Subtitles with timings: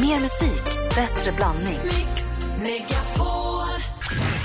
[0.00, 0.64] Mer musik,
[0.94, 1.78] bättre blandning.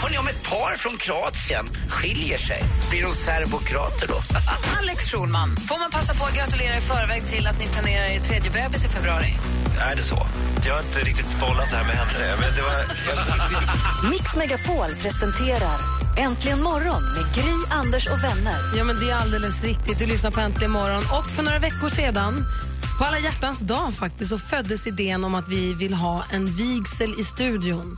[0.02, 4.14] Hörrni, om ett par från Kroatien skiljer sig, blir de serbokrater då?
[4.80, 8.20] Alex Schulman, får man passa på att gratulera i förväg till att ni planerar er
[8.20, 9.34] tredje bebis i februari?
[9.92, 10.28] Är det så?
[10.66, 12.36] Jag har inte riktigt bollat det här med henne.
[12.40, 14.10] Men det var...
[14.10, 15.78] Mix Megapol presenterar
[16.18, 18.58] Äntligen morgon med Gry, Anders och vänner.
[18.78, 20.00] Ja, men det är alldeles riktigt.
[20.00, 21.04] Du lyssnar på Äntligen morgon.
[21.18, 22.46] Och för några veckor sedan,
[22.98, 27.14] på alla hjärtans dag faktiskt, så föddes idén om att vi vill ha en vigsel
[27.20, 27.98] i studion.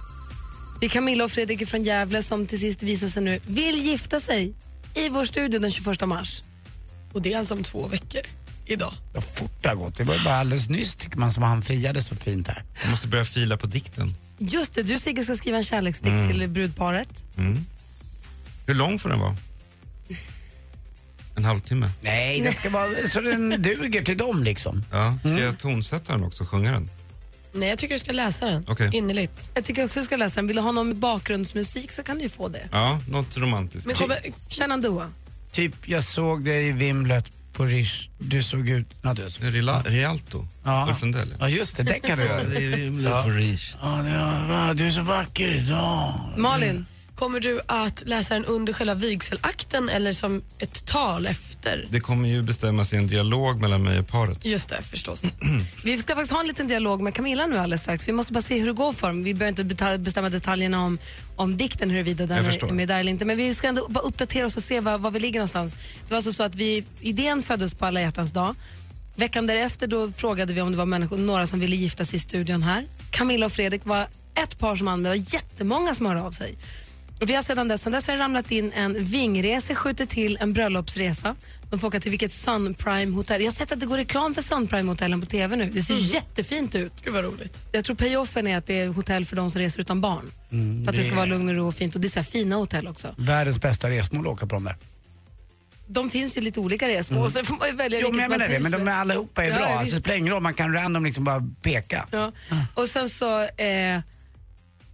[0.79, 4.19] Det är Camilla och Fredrik från Gävle som till sist visar sig nu vill gifta
[4.19, 4.53] sig
[4.95, 6.43] i vår studio den 21 mars.
[7.13, 8.21] Och det är alltså om två veckor
[8.65, 8.93] idag.
[9.13, 9.97] Vad fort det har gått.
[9.97, 12.63] Det var bara alldeles nyss tycker man som han friade så fint här.
[12.81, 14.13] Jag måste börja fila på dikten.
[14.37, 17.23] Just det, du Sigge ska skriva en kärleksdikt till brudparet.
[18.67, 19.35] Hur lång får den vara?
[21.35, 21.89] En halvtimme?
[22.01, 24.83] Nej, det ska vara så den duger till dem liksom.
[24.91, 25.17] Ja.
[25.19, 26.89] Ska jag tonsätta den också, sjunga den?
[27.53, 28.89] Nej, jag tycker du ska läsa den Okej.
[28.93, 29.51] innerligt.
[29.55, 30.47] Jag tycker också du ska läsa den.
[30.47, 32.69] Vill du ha någon med bakgrundsmusik så kan du ju få det.
[32.71, 33.85] Ja, något romantiskt.
[33.87, 34.17] Men kommer,
[34.49, 35.07] Shenandoah.
[35.51, 38.09] Typ, jag såg dig i vimlet på Rish.
[38.19, 38.87] Du såg ut...
[39.01, 39.43] Ja, du såg...
[39.55, 40.47] Rila, Rialto?
[40.63, 40.95] Ja.
[41.01, 41.37] Det, eller?
[41.39, 41.83] ja just det.
[41.83, 42.41] Det kan du göra.
[42.41, 43.25] Ja.
[43.81, 46.13] Ja, det var- du är så vacker idag.
[46.37, 46.85] Malin,
[47.15, 51.87] kommer du att läsa den under själva vigselakten eller som ett tal efter?
[51.89, 54.45] Det kommer ju bestämmas i en dialog mellan mig och paret.
[54.45, 55.23] Just det, förstås.
[55.83, 58.07] vi ska faktiskt ha en liten dialog med Camilla nu alldeles strax.
[58.07, 59.23] Vi måste bara se hur det går för dem.
[59.23, 60.97] Vi behöver inte bestämma detaljerna om,
[61.35, 63.25] om dikten, huruvida den är med där eller inte.
[63.25, 65.73] Men vi ska ändå bara uppdatera oss och se var, var vi ligger någonstans.
[65.73, 68.55] Det var alltså så att vi, idén föddes på alla hjärtans dag.
[69.15, 72.19] Veckan därefter då frågade vi om det var människor, några som ville gifta sig i
[72.19, 72.85] studion här.
[73.11, 76.55] Camilla och Fredrik var ett par som anmälde, det var jättemånga som hörde av sig.
[77.21, 80.37] Och vi har sedan dess, sedan dess har det ramlat in en vingresa, skjuter till
[80.41, 81.35] en bröllopsresa.
[81.69, 83.41] De får åka till vilket Sun Prime hotell.
[83.41, 85.69] Jag har sett att det går reklam för Sun Prime hotellen på TV nu.
[85.69, 86.93] Det ser jättefint ut.
[87.03, 87.57] Gud vad roligt.
[87.71, 90.31] Jag tror payoffen är att det är hotell för de som reser utan barn.
[90.83, 91.95] för att det ska det- vara lugn och ro och fint.
[91.95, 93.15] Och det är så här fina hotell också.
[93.17, 94.75] Världens bästa resmål att åka på de där.
[95.87, 98.29] De finns ju lite olika resmål, så det får man ju välja Jo, men jag
[98.31, 98.59] menar det.
[98.59, 99.69] Men de är allihopa är Ja, bra.
[99.69, 102.07] ja, Alltså, det spelar ingen roll, man kan random liksom bara peka.
[102.11, 102.31] Ja.
[102.73, 103.99] Och sen så, eh,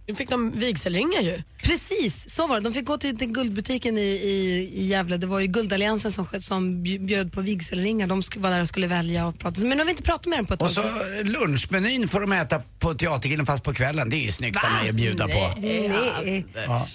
[0.06, 1.42] Nu fick de vigselringar ju.
[1.62, 2.60] precis så var det.
[2.60, 5.16] De fick gå till, till guldbutiken i, i, i Gävle.
[5.16, 8.06] Det var ju Guldalliansen som, som bj- bjöd på vigselringar.
[8.06, 9.60] De sk- var där och skulle välja och prata.
[9.60, 10.84] Men nu har vi inte pratat med dem på ett Och tag.
[10.84, 14.10] så lunchmenyn får de äta på Teatergrillen fast på kvällen.
[14.10, 15.50] Det är ju snyggt av mig att bjuda på.
[15.58, 16.44] Nej.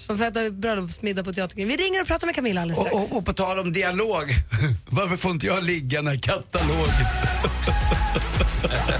[0.08, 1.68] De får äta bröllopsmiddag på teatern.
[1.68, 3.12] Vi ringer och pratar med Camilla alldeles Och, strax.
[3.12, 4.24] och, och på tal om dialog,
[4.88, 6.88] varför får inte jag ligga när katalogen...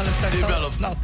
[0.00, 0.36] alldeles strax.
[0.36, 0.98] Det är bröllopsnatt.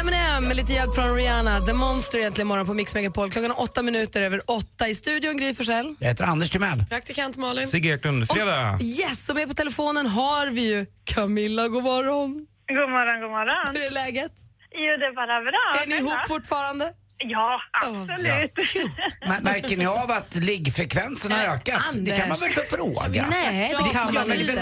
[0.00, 1.60] Eminem med lite hjälp från Rihanna.
[1.60, 3.30] The Monster egentligen morgon på Mix Megapol.
[3.30, 5.36] Klockan åtta minuter över åtta i studion.
[5.36, 5.94] Gry Forssell.
[5.98, 6.84] Jag heter Anders Timell.
[6.88, 7.66] Praktikant Malin.
[7.66, 8.78] Sigge Eklund, fredag!
[8.82, 11.68] Yes, och med på telefonen har vi ju Camilla.
[11.68, 12.46] God morgon.
[12.68, 13.76] God morgon, god morgon.
[13.76, 14.32] Hur är läget?
[14.74, 15.82] Jo, det är bara bra.
[15.82, 16.92] Är ni ihop fortfarande?
[17.18, 18.52] Ja, absolut.
[19.28, 21.82] Men Märker ni av att liggfrekvensen har ökat?
[21.96, 23.26] Det kan man väl fråga?
[23.30, 24.52] Nej, det Det- kan ja, man men inte.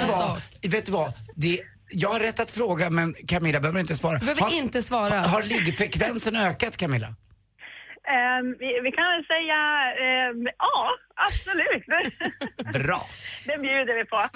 [0.69, 1.13] vet du vad?
[1.37, 1.61] Det,
[1.91, 4.19] jag har rätt att fråga men Camilla behöver inte svara.
[4.19, 5.19] Behöver inte svara.
[5.21, 7.07] Har, har liggfrekvensen ökat Camilla?
[7.07, 9.59] Ehm, vi, vi kan väl säga
[10.05, 10.89] ehm, ja,
[11.27, 11.85] absolut.
[12.85, 13.07] Bra.
[13.47, 14.29] det bjuder vi på.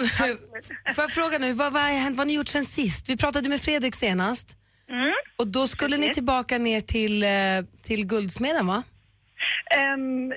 [0.95, 2.17] Får jag fråga nu, vad, vad har hänt?
[2.17, 3.09] Vad har ni gjort sen sist?
[3.09, 4.57] Vi pratade med Fredrik senast.
[4.89, 5.15] Mm.
[5.39, 8.83] Och då skulle ni tillbaka ner till, eh, till Guldsmeden va?
[9.77, 10.33] Ehm,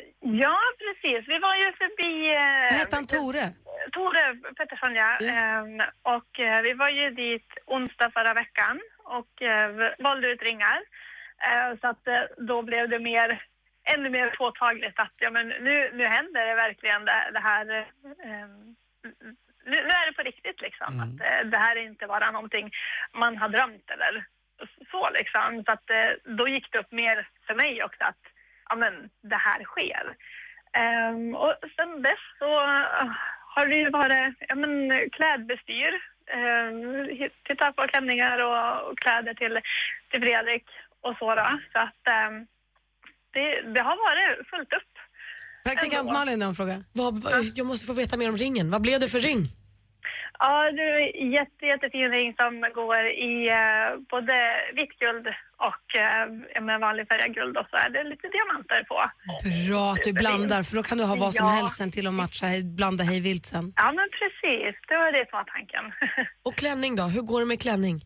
[0.45, 1.21] ja, precis.
[1.27, 2.11] Vi var ju förbi...
[2.35, 3.45] eh, Vad hette han, Tore?
[3.91, 5.17] Tore Pettersson, ja.
[5.19, 5.27] Ja.
[5.33, 5.81] Ehm,
[6.15, 9.69] och eh, vi var ju dit onsdag förra veckan och eh,
[9.99, 10.79] valde ut ringar.
[11.47, 13.43] Eh, så att eh, då blev det mer,
[13.93, 17.65] ännu mer påtagligt att ja, men nu, nu händer det verkligen det, det här.
[17.79, 18.47] Eh,
[19.65, 20.99] nu, nu är det på riktigt liksom.
[21.03, 22.71] Att eh, det här är inte bara någonting
[23.13, 24.25] man har drömt eller
[24.91, 25.63] så liksom.
[25.65, 28.23] Så att eh, då gick det upp mer för mig också att
[28.69, 30.05] ja, men det här sker.
[30.73, 33.07] Ehm, och sen dess så eh,
[33.55, 34.71] har det ju varit ja, men,
[35.09, 35.93] klädbestyr.
[36.39, 39.59] Um, titta på klänningar och, och kläder till,
[40.11, 40.65] till Fredrik
[41.01, 41.59] och så då.
[41.73, 42.47] Så att ehm,
[43.33, 44.93] det, det har varit fullt upp.
[45.63, 46.11] Praktikant.
[46.11, 46.83] Malin har en fråga.
[46.93, 47.23] Vad-
[47.55, 48.71] jag måste få veta mer om ringen.
[48.71, 49.41] Vad blev det för ring?
[50.39, 52.99] Ja, det är en jätte, jättefin ring som går
[53.29, 54.33] i eh, både
[54.75, 58.95] vitt guld och eh, med vanlig färgad guld och så är det lite diamanter på.
[59.69, 61.51] Bra att du blandar för då kan du ha vad som Ja.
[61.51, 62.45] helst sen till att matcha,
[62.77, 63.73] blanda hej vilt sen.
[63.75, 64.75] Ja, men precis.
[64.87, 65.85] Det var det som var tanken.
[66.47, 67.03] Och klänning då?
[67.03, 67.97] Hur går det med klänning?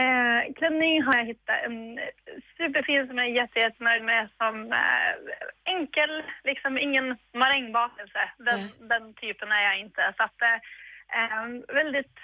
[0.00, 1.76] Eh, klänning har jag hittat en
[2.88, 5.12] finns som jag är jätte, jättenöjd med som eh,
[5.74, 6.12] enkel,
[6.44, 7.06] liksom ingen
[7.42, 8.22] marängbakelse.
[8.48, 8.60] Den,
[8.92, 10.02] den typen är jag inte.
[10.16, 10.58] Så att eh,
[11.18, 11.44] eh,
[11.80, 12.14] väldigt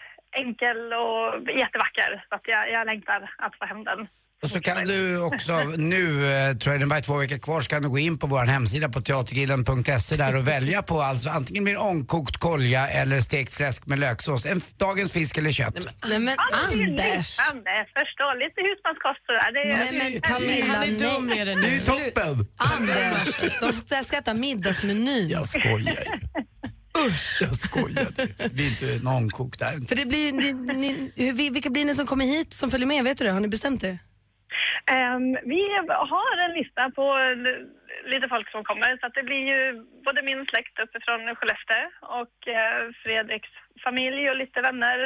[0.42, 1.24] enkel och
[1.62, 2.10] jättevacker.
[2.28, 4.00] Så att jag, jag längtar att få hem den.
[4.42, 7.60] Och så kan du också, nu eh, tror jag det är bara två veckor kvar,
[7.60, 11.30] så kan du gå in på vår hemsida på teatergrillen.se där och välja på alltså
[11.30, 14.46] antingen blir det ångkokt kolja eller stekt fläsk med löksås.
[14.46, 15.74] En, dagens fisk eller kött.
[16.08, 17.36] Nej men det är ju Anders!
[17.98, 19.52] Förstå, lite husmanskost sådär.
[19.52, 21.36] Det är, Nej men Camilla, Han är dum nej.
[21.38, 21.66] med det Det nu.
[21.66, 22.46] är ju toppen!
[22.56, 25.28] Anders, de ska, ska äta middagsmenyn.
[25.28, 25.94] Jag skojar ju.
[27.06, 27.38] Usch!
[27.40, 28.08] Jag skojar.
[28.38, 29.86] Det blir inte någon ångkokt där.
[29.88, 33.04] För det blir, ni, ni, vilka blir ni som kommer hit som följer med?
[33.04, 33.30] Vet du det?
[33.30, 33.98] Har ni bestämt det?
[34.94, 35.60] Ehm, vi
[36.14, 37.06] har en lista på
[38.12, 39.60] lite folk som kommer så att det blir ju
[40.06, 41.84] både min släkt uppifrån Skellefteå
[42.20, 43.52] och eh, Fredriks
[43.86, 44.98] familj och lite vänner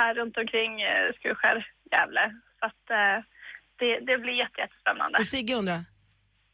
[0.00, 1.56] här runt omkring eh, Skutskär,
[1.92, 2.24] Gävle.
[2.58, 3.16] Så att eh,
[3.80, 5.18] det, det blir jätte, jättespännande.
[5.18, 5.80] Och Sigge undrar?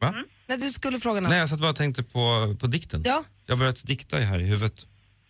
[0.01, 0.11] Va?
[0.49, 1.31] Nej, du skulle fråga något.
[1.31, 2.23] Nej, jag satt bara och tänkte på,
[2.61, 3.01] på dikten.
[3.05, 4.73] Ja, Jag har börjat dikta här i huvudet.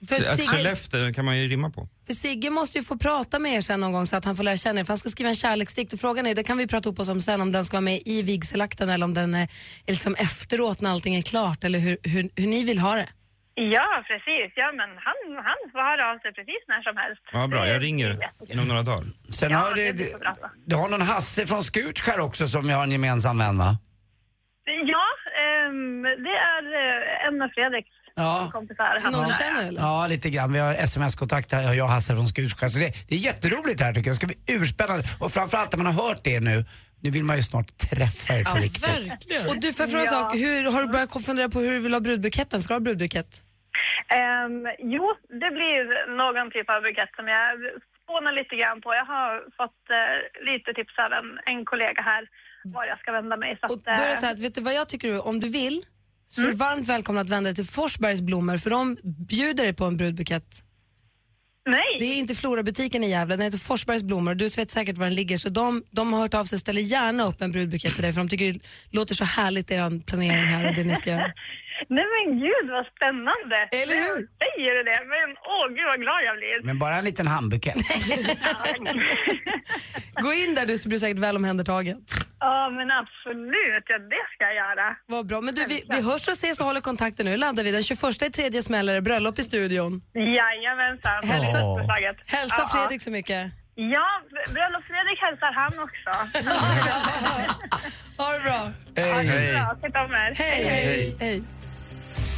[0.09, 1.89] för Att Sigge, Skellefteå kan man ju rimma på.
[2.07, 4.45] för Sigge måste ju få prata med er sen någon gång så att han får
[4.45, 4.85] lära känna er.
[4.85, 7.09] För han ska skriva en kärleksdikt och frågan är, det kan vi prata upp oss
[7.09, 9.43] om sen, om den ska vara med i vigselakten eller om den är,
[9.87, 13.09] är liksom efteråt när allting är klart eller hur, hur, hur ni vill ha det.
[13.57, 14.53] Ja, precis.
[14.57, 15.17] Ja, men han,
[15.49, 17.23] han får höra av sig precis när som helst.
[17.33, 17.69] Ja, bra.
[17.69, 19.05] Jag ringer inom några dagar.
[19.31, 20.47] Sen Ja, har det du, blir så bra så.
[20.67, 23.79] du har någon Hasse från Skutskär också som jag har en gemensam vän va?
[24.67, 25.07] Ja,
[25.43, 28.49] ehm, det är eh, en av Fredriks Ja.
[28.53, 29.01] kompisar.
[29.11, 29.81] Någon du känner eller?
[29.81, 30.53] Ja, lite grann.
[30.53, 32.69] Vi har sms-kontakt här, jag och Hasse från Skutskär.
[32.69, 34.15] Så det, det är jätteroligt här tycker jag.
[34.15, 35.05] Det ska bli urspännande.
[35.21, 36.65] Och framförallt när man har hört det nu,
[37.03, 38.89] nu vill man ju snart träffa er på Ja, riktigt.
[39.11, 39.47] verkligen.
[39.49, 40.21] Och du, får jag fråga en Ja.
[40.21, 40.35] sak?
[40.35, 42.61] Hur, har du börjat fundera på hur du vill ha brudbuketten?
[42.63, 43.33] Ska du ha brudbukett?
[44.19, 45.05] Ehm, jo,
[45.43, 45.81] det blir
[46.23, 47.51] någon typ av bukett som jag
[48.03, 48.89] spånar lite grann på.
[49.01, 50.15] Jag har fått eh,
[50.51, 52.23] lite tips av en, en kollega här
[52.77, 53.51] var jag ska vända mig.
[53.61, 55.27] Så Och att, då är det eh, så här, att, vet du vad jag tycker?
[55.29, 55.77] Om du vill
[56.29, 58.97] så är du varmt välkommen att vända dig till Forsbergs blommor för de
[59.29, 60.63] bjuder dig på en brudbukett.
[61.69, 64.35] nej, Det är inte Flora-butiken i Gävle, den heter Forsbergs blommor.
[64.35, 65.37] Du vet säkert var den ligger.
[65.37, 68.21] Så de, de har hört av sig ställer gärna upp en brudbukett till dig för
[68.21, 68.61] de tycker det
[68.91, 71.27] låter så härligt er planering här och det ni ska göra.
[71.89, 73.57] nej men gud vad spännande.
[73.83, 74.29] Eller hur?
[74.43, 75.01] Säger du det?
[75.15, 76.67] Men åh gud vad glad jag blir.
[76.67, 77.77] Men bara en liten handbukett.
[80.23, 81.97] Gå in där du så blir du säkert väl omhändertagen.
[82.45, 84.87] Ja men absolut, ja det ska jag göra.
[85.07, 85.41] Vad bra.
[85.41, 87.37] Men du, vi, vi hörs och ses och håller kontakten nu.
[87.37, 87.71] laddar vi.
[87.71, 89.93] Den 21 i tredje smäller bröllop i studion.
[90.15, 91.21] Jajamensan.
[91.33, 92.17] Hälsa- Jättetaget.
[92.27, 93.43] Hälsa Ja, Fredrik så mycket.
[93.77, 94.07] Ja,
[94.55, 96.11] bröllops-Fredrik hälsar han också.
[98.19, 98.69] Ha det bra.
[98.95, 99.03] Det
[100.05, 100.35] om er.
[100.35, 101.43] Hej, hej, hej.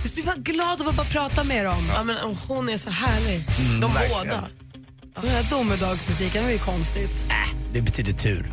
[0.04, 1.82] Jag blir bara glad av att bara prata med dem.
[1.94, 3.40] Ja, men, oh, hon är så härlig.
[3.80, 4.24] De verkligen.
[4.28, 4.48] båda.
[5.20, 7.26] Den här domedagsmusiken var ju konstigt.
[7.72, 8.52] Det betyder tur.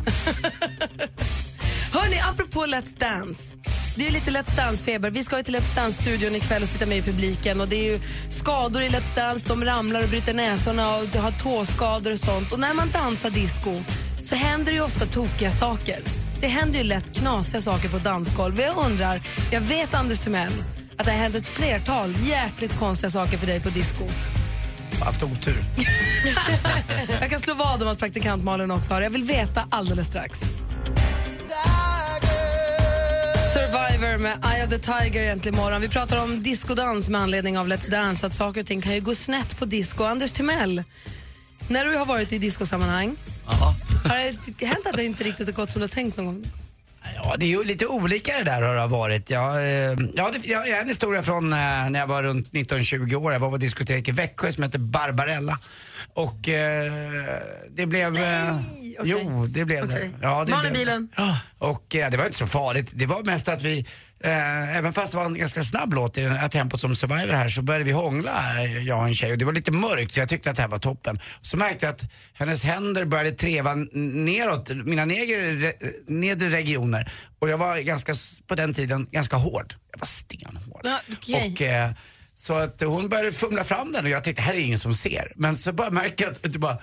[1.92, 3.56] Hörni, apropå Let's Dance.
[3.96, 5.10] Det är lite Let's Dance-feber.
[5.10, 7.60] Vi ska ju till Let's Dance-studion ikväll och sitta med i publiken.
[7.60, 11.30] Och det är ju skador i Let's Dance, de ramlar och bryter näsorna och har
[11.30, 12.52] tåskador och sånt.
[12.52, 13.82] Och när man dansar disco
[14.22, 16.02] så händer det ju ofta tokiga saker.
[16.40, 18.60] Det händer ju lätt knasiga saker på dansgolv.
[18.60, 19.20] Jag undrar,
[19.52, 20.52] jag vet Anders Timell
[20.96, 24.04] att det har hänt ett flertal jäkligt konstiga saker för dig på disco.
[25.04, 25.64] Haft otur.
[27.20, 29.04] Jag kan slå vad om att praktikant Malin också har det.
[29.04, 30.40] Jag vill veta alldeles strax.
[33.54, 35.80] Survivor med Eye of the Tiger egentligen imorgon.
[35.80, 38.26] Vi pratar om diskodans med anledning av Let's Dance.
[38.26, 40.04] Att saker och ting kan ju gå snett på disco.
[40.04, 40.84] Anders Timell,
[41.68, 44.16] när du har varit i discosammanhang, har
[44.58, 46.50] det hänt att det inte riktigt har gått som du har tänkt någon gång?
[47.16, 49.30] Ja, det är ju lite olika det där har det varit.
[49.30, 51.58] Jag, eh, ja, det, jag har en historia från eh,
[51.90, 53.32] när jag var runt 19-20 år.
[53.32, 55.58] Jag var på diskotek i Växjö som hette Barbarella.
[56.14, 56.92] Och eh,
[57.70, 58.16] det blev...
[58.16, 58.22] eh,
[58.98, 59.10] okej.
[59.22, 60.12] Jo, det blev Okej.
[60.20, 60.26] det.
[60.26, 61.08] Ja, det Barn i bilen.
[61.16, 62.90] Ja, och det var inte så farligt.
[62.92, 63.86] Det var mest att vi,
[64.24, 67.32] eh, även fast det var en ganska snabb låt i det här tempot som Survivor
[67.32, 69.32] här, så började vi hångla, eh, jag och en tjej.
[69.32, 71.20] Och det var lite mörkt så jag tyckte att det här var toppen.
[71.42, 77.12] Så märkte jag att hennes händer började treva neråt, mina nedre, re- nedre regioner.
[77.38, 78.14] Och jag var ganska,
[78.46, 79.74] på den tiden ganska hård.
[79.92, 80.80] Jag var stenhård.
[80.84, 81.52] Ja, okej.
[81.54, 81.90] Och, eh,
[82.34, 85.32] så att hon började fumla fram den och jag tänkte, här är ingen som ser.
[85.36, 86.78] Men så bara märker jag att det bara,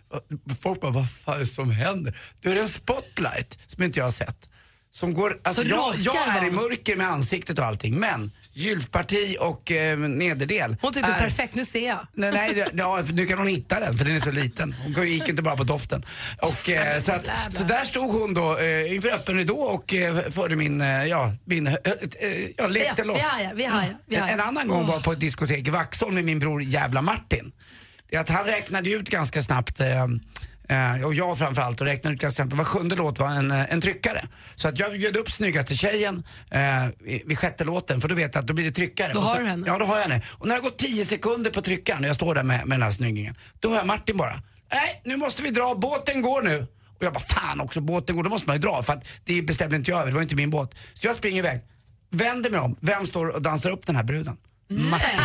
[0.62, 2.18] folk bara, vad fan är det som händer?
[2.40, 4.48] Då är en spotlight som inte jag har sett.
[4.94, 9.36] Som går, alltså Så jag, jag är i mörker med ansiktet och allting, men gylfparti
[9.40, 10.76] och eh, nederdel.
[10.80, 12.06] Hon tyckte är- perfekt, nu ser jag.
[12.12, 14.74] Nej, nej ja, nu kan hon hitta den för den är så liten.
[14.96, 16.04] Hon gick inte bara på doften.
[16.42, 20.30] Och, eh, så, att, så där stod hon då eh, inför öppen ridå och eh,
[20.30, 23.16] förde min, eh, ja, min, eh, eh, ja, lekte Ja, loss.
[23.16, 24.34] vi hajar, vi hajar, vi En, hajar.
[24.34, 27.52] en annan gång var på ett diskotek i Vaxholm med min bror Jävla Martin.
[28.10, 29.80] Det är att han räknade ut ganska snabbt
[30.68, 32.52] eh, och jag framförallt och räknade ut ganska snabbt.
[32.52, 34.28] Var sjunde låt var en, eh, en tryckare.
[34.54, 36.60] Så att jag bjöd upp snyggaste tjejen eh,
[37.00, 39.12] vid sjätte låten för då vet jag att då blir det tryckare.
[39.12, 39.66] Då har du henne.
[39.66, 40.22] Ja, då har jag henne.
[40.30, 42.78] Och när det har gått 10 sekunder på tryckaren och jag står där med, med
[42.78, 43.34] den här snyggingen.
[43.60, 44.42] Då hör jag Martin bara.
[44.70, 45.74] Nej, nu måste vi dra.
[45.74, 46.66] Båten går nu.
[46.96, 48.22] Och jag bara, fan också, båten går.
[48.22, 50.10] Då måste man ju dra för att det bestämde inte jag över.
[50.10, 50.74] Det var inte min båt.
[50.94, 51.60] Så jag springer iväg.
[52.10, 52.76] Vänder mig om.
[52.80, 54.36] Vem står och dansar upp den här bruden?
[54.68, 55.20] Martin.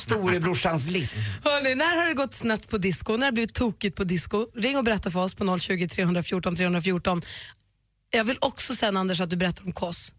[0.00, 1.14] Storebrorsans list.
[1.44, 3.12] Hörrni, när har det gått snett på disco?
[3.12, 4.46] När har det blivit tokigt på disco?
[4.54, 7.22] Ring och berätta för oss på 020 314 314.
[8.10, 10.12] Jag vill också sen Anders att du berättar om KOS.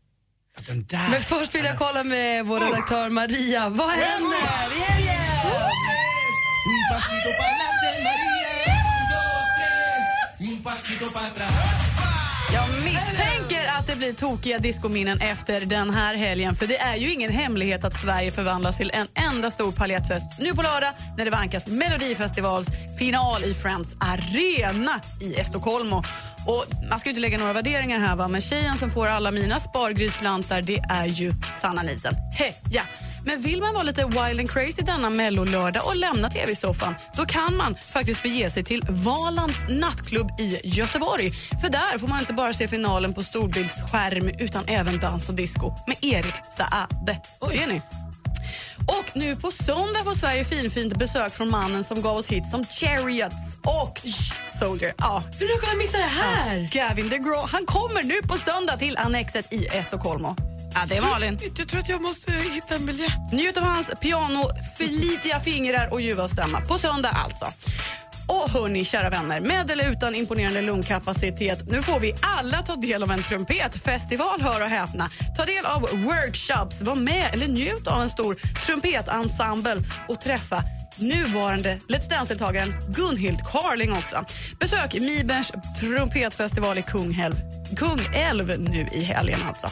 [0.55, 1.09] Ja, den där.
[1.09, 3.69] Men först vill jag kolla med vår redaktör Maria.
[3.69, 5.17] Vad händer i helgen?
[14.07, 16.55] Bli tokiga diskominnen efter den här helgen.
[16.55, 20.53] För det är ju ingen hemlighet att Sverige förvandlas till en enda stor paljettfest nu
[20.53, 22.67] på lördag när det vankas Melodifestivals
[22.99, 26.03] final i Friends Arena i Estocolmo.
[26.47, 28.27] Och man ska ju inte lägga några värderingar här, va?
[28.27, 32.13] men tjejen som får alla mina spargrisslantar det är ju Sanna Nielsen.
[32.37, 32.83] Heja!
[33.27, 37.57] Men vill man vara lite wild and crazy denna mellolördag och lämna tv-soffan då kan
[37.57, 41.31] man faktiskt bege sig till Valands nattklubb i Göteborg.
[41.31, 45.73] För där får man inte bara se finalen på storbildsskärm utan även dans och disco
[45.87, 47.21] med Erik Saade.
[47.51, 47.81] Det är ni.
[48.87, 52.65] Och nu på söndag får Sverige finfint besök från mannen som gav oss hits som
[52.65, 54.01] Chariots och
[54.59, 54.93] Soldier.
[54.97, 55.23] Ja.
[55.39, 56.69] Hur har du kunnat missa det här?
[56.71, 60.35] Gavin DeGraw, han kommer nu på söndag till Annexet i Estocolmo.
[60.79, 61.37] Ja, det är Malin.
[61.57, 63.31] Jag tror att jag måste hitta en biljett.
[63.31, 66.61] Njut av hans piano, flitiga fingrar och ljuva stämma.
[66.61, 67.45] På söndag alltså.
[68.27, 73.03] Och hörni, kära vänner, med eller utan imponerande lungkapacitet, nu får vi alla ta del
[73.03, 75.09] av en trumpetfestival, hör och häpna.
[75.37, 80.63] Ta del av workshops, var med eller njut av en stor trumpetensemble och träffa
[80.99, 84.25] nuvarande Let's Dance-deltagaren Gunhild Carling också.
[84.59, 87.35] Besök Mibers trumpetfestival i Kungälv,
[87.75, 89.67] Kungälv nu i helgen alltså.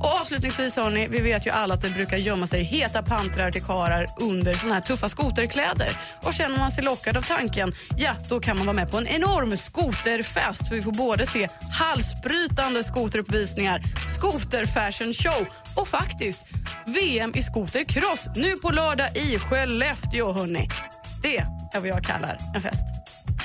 [0.00, 3.62] Och avslutningsvis hörni, vi vet ju alla att det brukar gömma sig heta pantrar till
[3.62, 5.88] karar under såna här tuffa skoterkläder.
[6.22, 9.06] Och känner man sig lockad av tanken, ja då kan man vara med på en
[9.06, 13.82] enorm skoterfest för vi får både se halsbrytande skoteruppvisningar,
[14.18, 16.42] skoterfashion show och faktiskt
[16.86, 20.68] VM i skotercross nu på lördag i Skellefteå hörni.
[21.22, 22.84] Det är vad jag kallar en fest.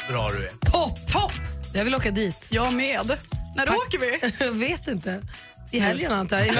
[0.09, 0.51] Bra du är.
[0.71, 1.11] Topp!
[1.11, 1.62] Topp!
[1.73, 2.47] Jag vill åka dit.
[2.51, 3.17] Jag med.
[3.55, 4.33] När åker vi?
[4.45, 5.21] Jag vet inte.
[5.71, 6.55] I helgen antar jag.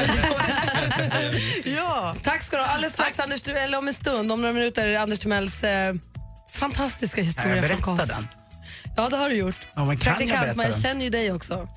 [1.76, 2.16] ja.
[2.24, 2.70] Tack ska du ha.
[2.70, 5.96] Alldeles strax, Anders, eller om en stund, om några minuter, Anders Timells eh,
[6.54, 8.18] fantastiska historia jag från berättar KOS.
[8.18, 8.28] den.
[8.98, 9.68] Ja, det har du gjort.
[9.76, 10.82] Ja, men kan jag Praktikant, berätta men jag den?
[10.82, 11.68] känner ju dig också.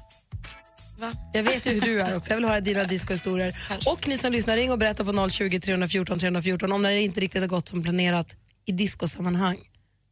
[0.99, 1.12] Va?
[1.33, 2.31] Jag vet ju hur du är också.
[2.31, 3.57] Jag vill höra dina discohistorier.
[3.87, 7.21] Och ni som lyssnar, ring och berätta på 020 314 314 om när det inte
[7.21, 9.59] riktigt har gått som planerat i discosammanhang.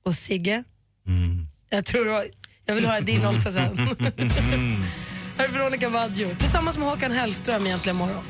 [0.05, 0.65] Och Sigge,
[1.71, 2.25] jag tror
[2.67, 3.79] jag vill höra din också sen.
[5.39, 8.25] Här är Veronica Maggio tillsammans med Håkan Hellström egentligen morgon.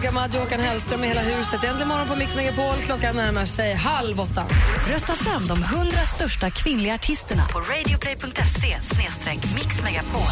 [0.00, 1.64] Veronica Maggio och Håkan Hellström i hela huset.
[1.64, 2.76] Äntligen morgon på Mix Megapol.
[2.84, 4.44] Klockan närmar sig halv åtta.
[4.88, 8.78] Rösta fram de 100 största kvinnliga artisterna på radioplay.se
[9.54, 10.22] mixmegapol.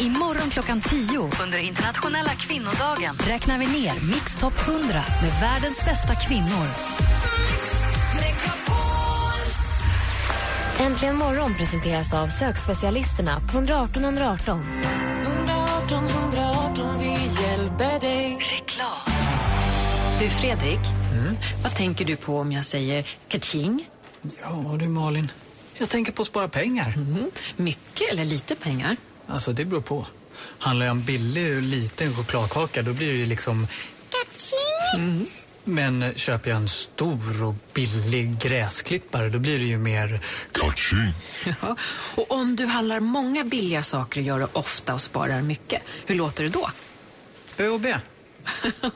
[0.00, 6.14] Imorgon klockan 10 under internationella kvinnodagen räknar vi ner Mix Top 100 med världens bästa
[6.14, 7.07] kvinnor.
[10.80, 14.62] Äntligen morgon presenteras av sökspecialisterna på 118 118.
[15.22, 17.08] 118 118, vi
[17.42, 18.38] hjälper dig.
[18.40, 18.88] Reklam.
[20.20, 20.78] Du Fredrik,
[21.62, 23.88] vad tänker du på om jag säger kaching?
[24.42, 25.30] Ja du Malin,
[25.78, 26.94] jag tänker på att spara pengar.
[27.56, 28.96] Mycket eller lite pengar?
[29.26, 30.06] Alltså det beror på.
[30.58, 33.66] Handlar jag en billig och liten chokladkaka då blir det ju liksom...
[34.96, 35.26] Mm.
[35.68, 40.20] Men köper jag en stor och billig gräsklippare då blir det ju mer...
[41.60, 41.76] Ja.
[42.14, 46.14] Och om du handlar många billiga saker och gör det ofta och sparar mycket, hur
[46.14, 46.70] låter det då?
[47.58, 47.86] ÖoB.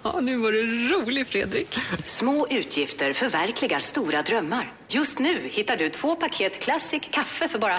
[0.02, 1.78] Ja, nu var du rolig Fredrik.
[2.04, 4.72] Små utgifter förverkligar stora drömmar.
[4.88, 7.78] Just nu hittar du två paket Classic kaffe för bara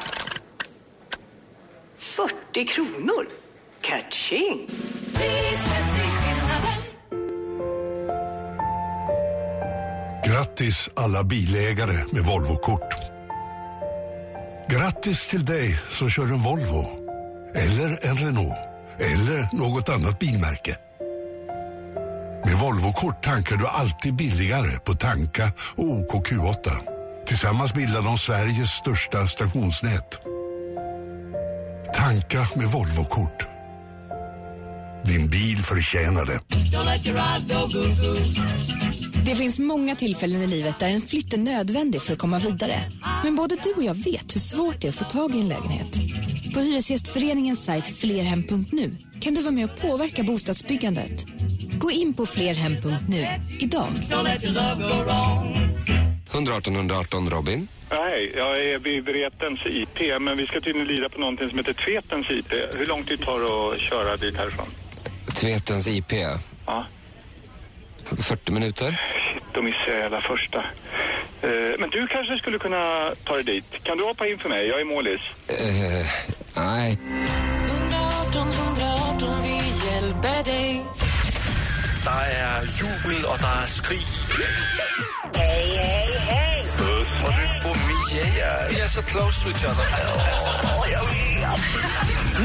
[1.97, 3.27] 40 kronor.
[3.81, 4.67] Catching!
[10.53, 12.95] Grattis alla bilägare med Volvo-kort.
[14.67, 16.87] Grattis till dig som kör en Volvo
[17.55, 18.57] eller en Renault
[18.99, 20.77] eller något annat bilmärke.
[22.45, 26.69] Med Volvo-kort tankar du alltid billigare på Tanka och OKQ8.
[27.25, 30.19] Tillsammans bildar de Sveriges största stationsnät.
[31.93, 33.47] Tanka med Volvo-kort.
[35.05, 36.39] Din bil förtjänar det.
[39.25, 42.91] Det finns många tillfällen i livet där en flytt är nödvändig för att komma vidare.
[43.23, 45.49] Men både du och jag vet hur svårt det är att få tag i en
[45.49, 45.93] lägenhet.
[46.53, 51.25] På Hyresgästföreningens sajt flerhem.nu kan du vara med och påverka bostadsbyggandet.
[51.79, 53.27] Gå in på flerhem.nu
[53.59, 53.93] idag.
[56.33, 57.67] 118 118 Robin.
[57.89, 61.73] Hej, jag är vid Vretens IP, men vi ska tydligen lira på någonting som heter
[61.73, 62.53] Tvetens IP.
[62.77, 64.82] Hur lång tid tar det att köra dit härifrån?
[65.43, 66.13] Tvetens IP.
[66.65, 66.85] Ja.
[68.17, 68.91] 40 minuter.
[68.91, 70.59] Shit, då missade jag hela första.
[71.41, 73.83] Eh, men du kanske skulle kunna ta dig dit.
[73.83, 74.67] Kan du hoppa in för mig?
[74.67, 75.21] Jag är målis.
[75.47, 76.05] Eh,
[76.55, 76.97] nej.
[77.67, 80.85] 118 118, vi hjälper dig.
[82.03, 84.05] Der er jubel, og der er skrig.
[85.35, 86.63] Hej, hej, hej.
[86.77, 87.07] Puss.
[87.25, 88.69] Og du på Mia.
[88.69, 90.79] Vi er så close to each other.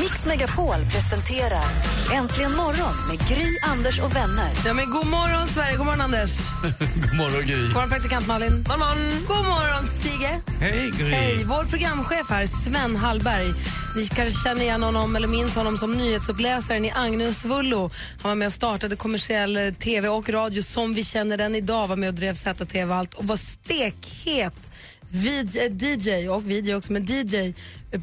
[0.00, 1.64] Mix Megapol presenterar
[2.12, 4.50] Äntligen morgon med Gry, Anders och vänner.
[4.66, 5.76] Ja, men god morgon, Sverige.
[5.76, 6.38] God morgon, Anders.
[6.78, 7.62] God morgon Gry.
[7.62, 8.50] God morgon, praktikant Malin.
[8.50, 9.24] God morgon.
[9.26, 10.40] God morgon, Sigge.
[10.60, 11.10] Hej Gry.
[11.10, 13.54] Hej, vår programchef här, Sven Hallberg.
[13.96, 17.90] Ni kanske känner igen honom eller minns honom som nyhetsuppläsaren i Agnes Vullo.
[18.22, 21.88] Han var med och startade kommersiell eh, tv och radio som vi känner den idag.
[21.88, 24.70] Var med och drev ZTV och allt och var stekhet
[25.10, 27.54] vid, eh, DJ och video också, men DJ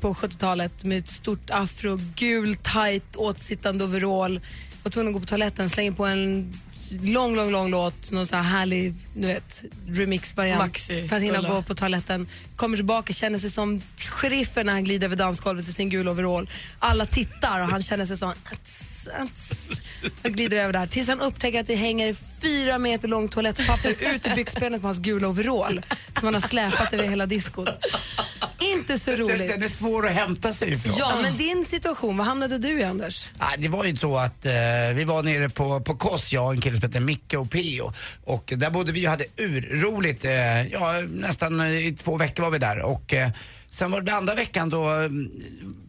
[0.01, 4.39] på 70-talet med ett stort afro, gul, tight, åtsittande overall.
[4.83, 6.53] Var tvungen att gå på toaletten, slänger på en
[7.01, 11.41] lång, lång, lång låt, någon så här härlig du vet, remix-variant Maxi, för att hinna
[11.41, 12.27] gå på toaletten.
[12.55, 16.49] Kommer tillbaka, känner sig som sheriffen när han glider över dansgolvet i sin gula overall.
[16.79, 18.33] Alla tittar och han känner sig som
[20.23, 24.27] och glider över där tills han upptäcker att det hänger fyra meter långt toalettpapper ut
[24.27, 25.85] ur byxbenet på hans gula overall
[26.19, 27.69] som han har släpat över hela diskot.
[28.59, 29.37] Inte så roligt.
[29.37, 30.93] Den, den är svår att hämta sig ifrån.
[30.97, 33.29] Ja, men din situation, vad hamnade du i Anders?
[33.39, 34.51] Nej, det var ju så att eh,
[34.93, 37.91] vi var nere på, på Kos, jag och en kille som heter Micke och Pio.
[38.23, 40.25] Och där bodde vi och hade urroligt.
[40.25, 42.81] Eh, ja, nästan i två veckor var vi där.
[42.81, 43.29] Och eh,
[43.75, 45.09] sen var det andra veckan då eh,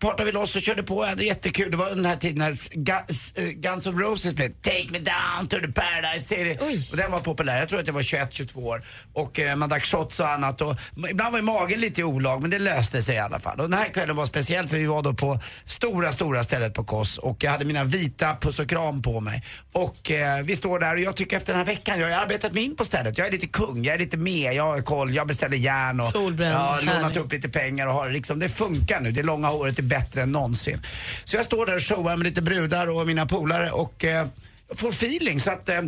[0.00, 1.02] partade vi loss och körde på.
[1.02, 1.70] Jag hade jättekul.
[1.70, 5.48] Det var den här tiden när Guns, eh, Guns N' Roses blev Take me down
[5.48, 6.58] to the paradise city.
[6.90, 7.58] Och den var populär.
[7.58, 8.84] Jag tror att jag var 21-22 år.
[9.12, 10.60] Och eh, man drack shots och annat.
[10.60, 10.76] Och,
[11.10, 13.60] ibland var ju magen lite i olag men det löste sig i alla fall.
[13.60, 16.84] Och den här kvällen var speciell för vi var då på stora, stora stället på
[16.84, 17.18] Kos.
[17.18, 19.44] Och jag hade mina vita puss och kram på mig.
[19.72, 22.52] Och eh, vi står där och jag tycker efter den här veckan, jag har arbetat
[22.52, 23.18] mig in på stället.
[23.18, 26.06] Jag är lite kung, jag är lite med, jag har koll, jag beställer järn och
[26.06, 29.12] Solbränd, har lånat upp lite pengar och har liksom, det funkar nu.
[29.12, 30.82] Det långa håret är bättre än någonsin.
[31.24, 34.26] Så jag står där och showar med lite brudar och mina polare och eh,
[34.74, 35.82] får feeling så att eh,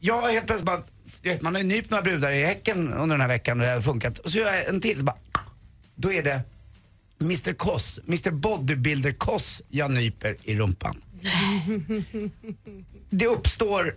[0.00, 0.82] jag helt plötsligt bara,
[1.22, 3.72] vet, man har ju nypt några brudar i häcken under den här veckan och det
[3.72, 4.18] har funkat.
[4.18, 5.16] Och så gör jag en till, bara,
[5.94, 6.42] då är det
[7.20, 11.02] Mr Koss, Mr Bodybuilder Koss jag nyper i rumpan.
[13.10, 13.96] Det uppstår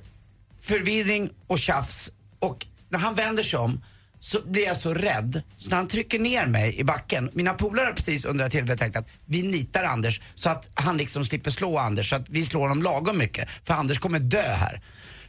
[0.62, 3.82] förvirring och tjafs och när han vänder sig om
[4.24, 7.86] så blir jag så rädd så när han trycker ner mig i backen, mina polare
[7.86, 11.26] har precis under det här tillfället tänkt att vi nitar Anders så att han liksom
[11.26, 14.82] slipper slå Anders så att vi slår honom lagom mycket för Anders kommer dö här.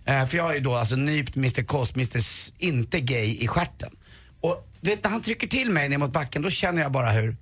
[0.04, 3.48] Eh, för jag har ju då alltså nypt Mr Koss, Mr S- inte gay i
[3.48, 3.90] stjärten.
[4.40, 7.10] Och du vet när han trycker till mig ner mot backen då känner jag bara
[7.10, 7.36] hur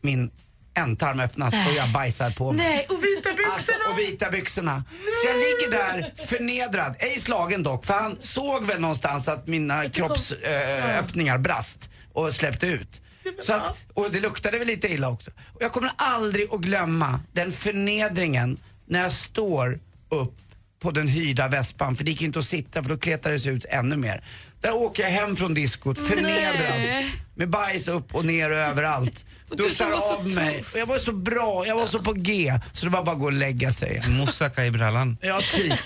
[0.00, 0.30] min
[0.74, 2.66] ändtarm öppnas och jag bajsar på mig.
[2.66, 3.54] Nej, och vita byxorna!
[3.54, 4.84] Alltså, och vita byxorna.
[4.90, 9.88] Så jag ligger där förnedrad, ej slagen dock, för han såg väl någonstans att mina
[9.88, 13.00] kroppsöppningar äh, brast och släppte ut.
[13.40, 15.30] Så att, och det luktade väl lite illa också.
[15.54, 20.38] Och jag kommer aldrig att glömma den förnedringen när jag står upp
[20.80, 23.64] på den hyrda vespan, för det gick inte att sitta för då kletades det ut
[23.68, 24.24] ännu mer.
[24.62, 26.78] Där åker jag hem från diskot förnedrad.
[26.80, 27.14] Nej.
[27.34, 29.24] Med bajs upp och ner och överallt.
[29.50, 30.64] Duschar av mig.
[30.72, 32.58] Och jag var så bra, jag var så på G.
[32.72, 34.02] Så det var bara att gå och lägga sig.
[34.08, 35.16] Moussaka i brallan.
[35.20, 35.78] Ja, typ.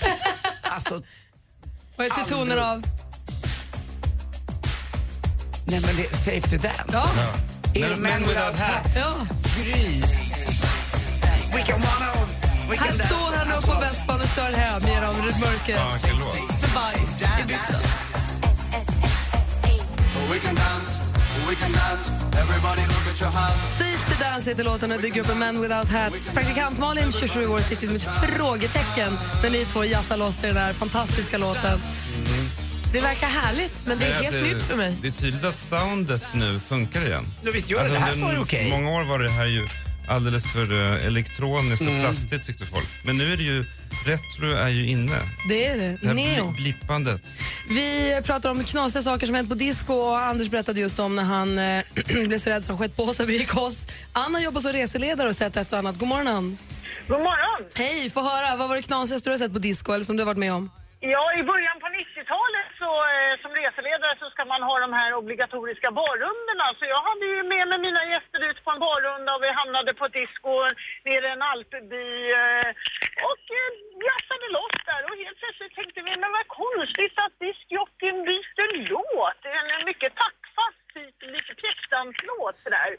[0.61, 1.01] Alltså,
[1.95, 2.83] Vad är till toner av?
[5.67, 6.83] nej men det är Safety Dance.
[6.93, 7.09] Ja.
[7.75, 8.95] Är det Men Without Hats?
[8.95, 9.13] Ja.
[9.57, 10.01] Gry.
[11.53, 12.13] We can wanna,
[12.69, 15.77] we can Här står han upp på vespan och kör hem genom mörkret.
[15.77, 16.61] Ja, vilken låt.
[16.61, 18.06] Med bajs i byxan.
[20.31, 20.99] We can dance,
[21.49, 22.11] we can dance.
[22.41, 23.61] Everybody look at your hands.
[23.77, 26.29] Safety Dance heter låten och dyker upp med Men Without Hats.
[26.29, 28.03] Praktikant Malin, 27 år, sitter som ett
[28.37, 31.79] frågetecken när ni två jazzar loss till den här fantastiska låten.
[32.93, 34.97] Det verkar härligt, men det är helt nytt för mig.
[35.01, 37.25] Det är tydligt att soundet nu funkar igen.
[37.43, 37.89] Ja, visst gör det.
[37.89, 38.69] Det här var ju okej.
[38.69, 39.67] Många år var det här ju
[40.07, 42.01] alldeles för eh, elektroniskt och Mm.
[42.03, 42.87] plastigt tyckte folk.
[43.03, 43.65] Men nu är det ju,
[44.05, 45.19] retro är ju inne.
[45.49, 45.97] Det är det.
[46.01, 46.51] Det här Neo.
[46.51, 47.21] bli- blippandet.
[47.69, 51.23] Vi pratar om knasiga saker som hänt på disco och Anders berättade just om när
[51.23, 51.83] han eh,
[52.27, 53.87] blev så rädd så han sköt på sig och gick oss.
[54.13, 55.97] Anna jobbar som reseledare och sett ett och annat.
[55.97, 56.57] God morgon Ann.
[57.07, 57.69] God morgon.
[57.75, 58.55] Hej, få höra.
[58.55, 60.53] Vad var det knasigaste du har sett på disco eller som du har varit med
[60.53, 60.71] om?
[60.99, 62.16] Ja, i början på 90-talet
[62.87, 66.67] så eh, som reseledare så ska man ha de här obligatoriska barrundorna.
[66.79, 69.91] Så jag hade ju med mig mina gäster ut på en barrunda och vi hamnade
[69.93, 70.53] på ett disco
[71.07, 72.07] nere i en alpby
[72.39, 72.69] eh,
[73.29, 73.71] och eh,
[74.55, 79.37] loss där och helt plötsligt tänkte vi, men vad konstigt att diskjockeyn byter låt.
[79.43, 82.91] Det är en mycket taktfast typ, lite pjäxdanslåt sådär.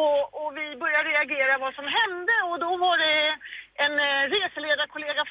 [0.00, 3.31] Och, och vi började reagera vad som hände och då var det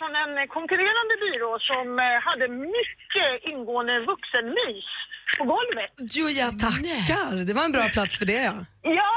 [0.02, 2.46] från en konkurrerande byrå som eh, hade
[2.78, 4.90] mycket ingående vuxenmys
[5.38, 5.94] på golvet.
[6.18, 7.32] Jo, jag tackar.
[7.48, 8.56] Det var en bra plats för det ja.
[9.00, 9.14] Ja,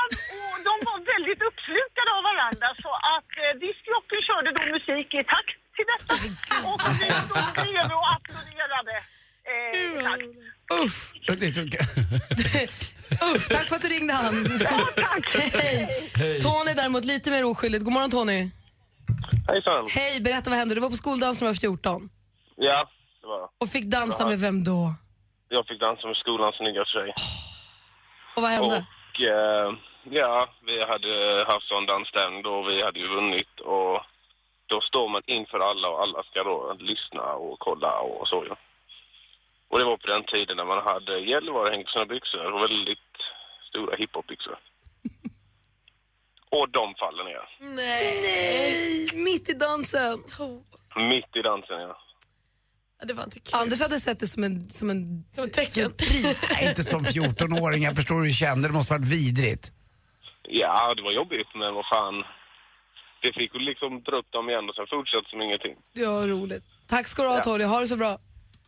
[0.50, 5.22] och de var väldigt uppslukade av varandra så att eh, diskjockeyn körde då musik i
[5.34, 6.12] takt till detta
[6.68, 8.96] och vi stod bredvid och applåderade.
[9.50, 10.28] Eh, i takt.
[10.82, 10.96] Uff.
[13.34, 14.34] Uff, tack för att du ringde han.
[15.52, 15.88] Hej.
[16.42, 17.84] Tony däremot lite mer oskyldigt.
[17.84, 18.50] God morgon Tony.
[19.48, 19.86] Hejsan.
[19.88, 20.74] Hej, berätta vad hände?
[20.74, 22.10] Du var på skoldans när du var 14
[22.56, 22.88] Ja,
[23.20, 24.28] det var och fick dansa Ja.
[24.28, 24.92] med vem då?
[25.48, 27.14] Jag fick dansa med skolans snyggaste tjej.
[28.36, 28.86] Och vad hände?
[29.14, 29.72] Och eh,
[30.10, 34.00] ja, vi hade haft sån danstävling då och vi hade ju vunnit och
[34.66, 38.50] då står man inför alla och alla ska då lyssna och kolla och så ju.
[39.68, 42.64] Och det var på den tiden när man hade Gällivare hängt på sina byxor och
[42.64, 43.14] väldigt
[43.68, 44.58] stora hiphopbyxor.
[46.58, 47.74] Och de faller ner.
[47.76, 48.20] Nej.
[48.22, 50.18] Nej, mitt i dansen.
[51.12, 51.96] Mitt i dansen ja.
[53.06, 53.60] Det var inte kul.
[53.60, 55.90] Anders hade sett det som en, som en, som tecken.
[55.92, 56.44] pris.
[56.54, 57.82] Nej, inte som 14-åring.
[57.82, 58.68] Jag förstår hur du kände.
[58.68, 59.72] Det måste varit vidrigt.
[60.48, 62.14] Ja, det var jobbigt men vad fan.
[63.22, 65.74] Det fick väl liksom dra upp dem igen och sen fortsätta som ingenting.
[65.92, 66.64] Ja, roligt.
[66.86, 68.18] Tack ska du ha Tony, ha det så bra.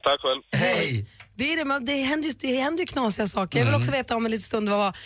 [0.03, 0.43] Tack själv.
[0.53, 1.07] Hej!
[1.35, 3.59] Det, är det, men det, händer ju, det händer ju knasiga saker.
[3.59, 3.81] Jag vill Mm.
[3.81, 4.97] också veta om en liten stund vad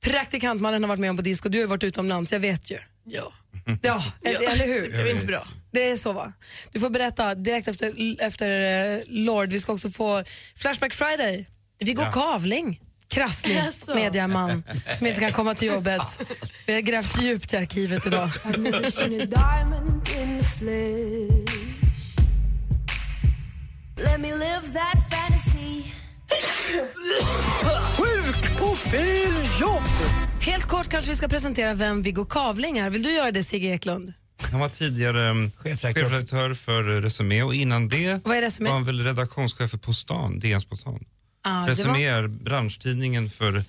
[0.00, 1.48] praktikantmannen har varit med om på disco.
[1.48, 2.78] Du har varit utomlands, jag vet ju.
[3.04, 3.32] Ja.
[3.82, 4.92] Ja, eller hur?
[4.92, 5.42] Det är inte bra.
[5.70, 6.32] Det är så va?
[6.72, 8.50] Du får berätta direkt efter, efter
[8.96, 9.48] eh, Lord.
[9.50, 10.22] Vi ska också få
[10.56, 11.46] Flashback Friday.
[11.80, 12.12] Viggo Ja.
[12.12, 13.94] Kavling, krasslig Jaså.
[13.94, 14.62] mediaman
[14.94, 16.20] som inte kan komma till jobbet.
[16.66, 18.30] Vi har grävt djupt i arkivet idag.
[23.96, 25.84] Let me live that fantasy.
[28.78, 29.82] Fel jobb!
[30.40, 32.90] Helt kort kanske vi ska presentera vem Viggo Kavling är.
[32.90, 34.12] Vill du göra det Sigge Eklund?
[34.50, 38.68] Han var tidigare um, chefredaktör för uh, Resumé och innan det Vad är Resumé?
[38.70, 41.04] var han väl redaktionschef för På stan, DNs På stan.
[41.42, 43.62] Ah, Resumé var- är branschtidningen för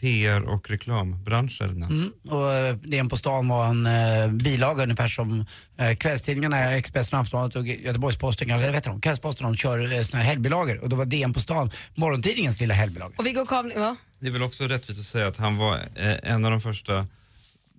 [0.00, 1.86] PR och reklambranscherna.
[1.86, 2.12] Mm.
[2.28, 5.46] Och eh, DN på stan var en eh, bilaga ungefär som
[5.78, 10.22] eh, kvällstidningarna, Expressen, och Aftonbladet och Göteborgs-Posten, kanske, vet inte, Kvällsposten, de kör eh, såna
[10.22, 13.14] här helgbilagor och då var DN på stan morgontidningens lilla helgbilaga.
[13.16, 13.96] Och Viggo Kavling, va?
[14.20, 17.06] Det är väl också rättvist att säga att han var eh, en av de första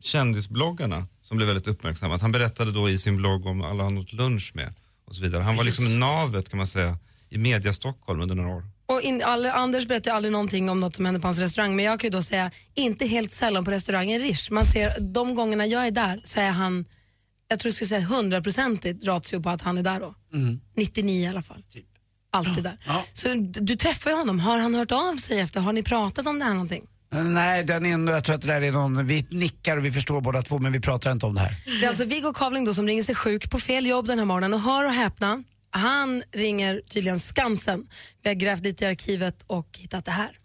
[0.02, 2.22] kändisbloggarna som blev väldigt uppmärksammad.
[2.22, 4.74] Han berättade då i sin blogg om alla han åt lunch med
[5.06, 5.44] och så vidare.
[5.44, 6.98] Han var Just liksom navet kan man säga
[7.30, 8.64] i media Stockholm under några år.
[8.86, 11.76] Och in, alla, Anders berättar ju aldrig någonting om något som händer på hans restaurang
[11.76, 14.52] men jag kan ju då säga, inte helt sällan på restaurangen Rish.
[14.52, 16.86] Man ser, de gångerna jag är där så är han,
[17.48, 20.16] jag tror jag skulle säga hundraprocentigt ratio på att han är där då.
[20.34, 20.60] Mm.
[20.76, 21.64] 99 i alla fall.
[22.32, 22.78] Alltid där.
[23.14, 23.28] Så
[23.62, 26.46] du, träffar ju honom, har han hört av sig efter, har ni pratat om det
[26.46, 26.84] här någonting?
[27.14, 29.92] Eh, Nej, den är, jag tror att det där är någon, vi nickar och vi
[29.92, 31.52] förstår båda två men vi pratar inte om det här.
[31.80, 34.26] Det är alltså Viggo Kavling då som ringer sig sjuk på fel jobb den här
[34.26, 37.88] morgonen och hör och häpna, han ringer tydligen Skansen.
[38.24, 40.38] Vi har grävt dit i arkivet och hittat det här.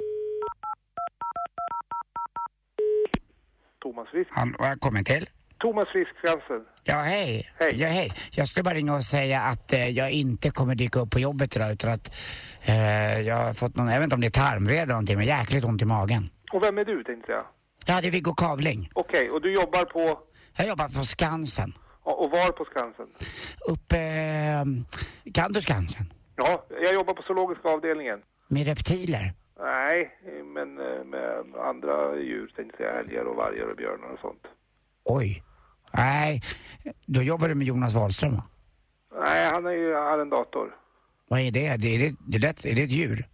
[3.83, 4.31] Thomas Frisk.
[4.33, 5.29] Han, välkommen till.
[5.64, 6.62] Thomas Frisk Skansen.
[6.83, 7.50] Ja, hej.
[7.59, 7.72] hej.
[7.81, 8.12] Ja, hej.
[8.31, 11.57] Jag skulle bara ringa och säga att eh, jag inte kommer dyka upp på jobbet
[11.57, 12.14] idag utan att
[12.64, 15.27] eh, jag har fått någon, jag vet inte om det är tarmvred eller någonting, men
[15.27, 16.31] jäkligt ont i magen.
[16.53, 17.44] Och vem är du tänkte jag?
[17.87, 18.90] Ja, det är Viggo Kavling.
[18.94, 20.18] Okej, och du jobbar på,
[20.57, 21.72] Jag jobbar på Skansen.
[22.03, 23.07] och och var på Skansen?
[23.68, 24.64] Uppe, eh,
[25.35, 26.12] kan du Skansen?
[26.37, 28.18] Ja, jag jobbar på zoologiska avdelningen.
[28.48, 29.33] Med reptiler?
[29.61, 30.11] Nej,
[30.55, 32.96] men eh, med andra djur tänkte jag.
[32.98, 34.42] Älgar och vargar och björnar och sånt.
[35.05, 35.42] Oj.
[35.96, 36.42] Nej,
[37.07, 38.42] då jobbar du med Jonas Wahlström va?
[39.24, 40.68] Nej, han är ju arrendator.
[41.28, 41.76] Vad är det?
[41.76, 43.26] Det är, det, det är, lätt, är det ett djur?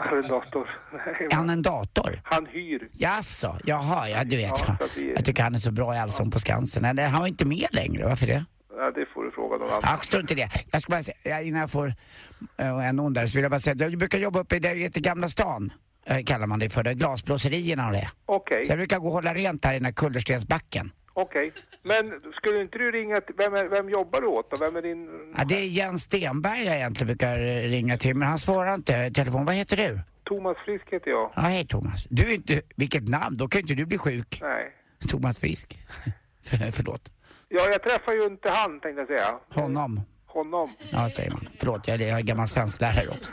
[0.00, 0.80] Arrendator.
[0.92, 2.20] Nej, Är han en dator?
[2.24, 2.88] Han hyr.
[2.92, 4.52] Jaså, jaha, ja du vet.
[4.68, 4.76] Ja,
[5.16, 6.96] Jag tycker han är så bra i Allsång på Skansen.
[6.96, 8.44] Nej, han var inte med längre, varför det?
[8.76, 9.80] Ja, det får du fråga någon annan.
[9.82, 10.48] Ja, strunt i det.
[10.72, 13.60] Jag ska bara säga, innan jag får uh, en ond där så vill jag bara
[13.60, 15.72] säga att jag brukar jobba uppe i det heter Gamla stan.
[16.06, 18.10] eh, kallar man det för, det, glasblåserierna och det.
[18.26, 18.66] Okej.
[18.66, 20.92] Så jag brukar gå och hålla rent här i den här kullerstensbacken.
[21.14, 21.52] Okej.
[21.82, 24.56] Men skulle inte du ringa till, vem, vem jobbar du åt då?
[24.56, 25.08] Vem är din...
[25.36, 27.34] Ja, det är Jens Stenberg jag egentligen brukar
[27.68, 29.44] ringa till, men han svarar inte i telefon.
[29.44, 30.00] Vad heter du?
[30.24, 31.32] Thomas Frisk heter jag.
[31.34, 32.06] Ja, hej Thomas.
[32.10, 34.38] Du är inte, vilket namn, då kan inte du bli sjuk.
[34.42, 34.72] Nej.
[35.10, 35.78] Thomas Frisk.
[36.42, 37.12] För, förlåt.
[37.48, 39.38] Ja, jag träffar ju inte han tänkte jag säga.
[39.48, 40.00] Honom.
[40.26, 40.68] Honom.
[40.92, 41.48] Ja, säger man.
[41.56, 43.32] Förlåt, jag är, jag är gammal svensklärare också.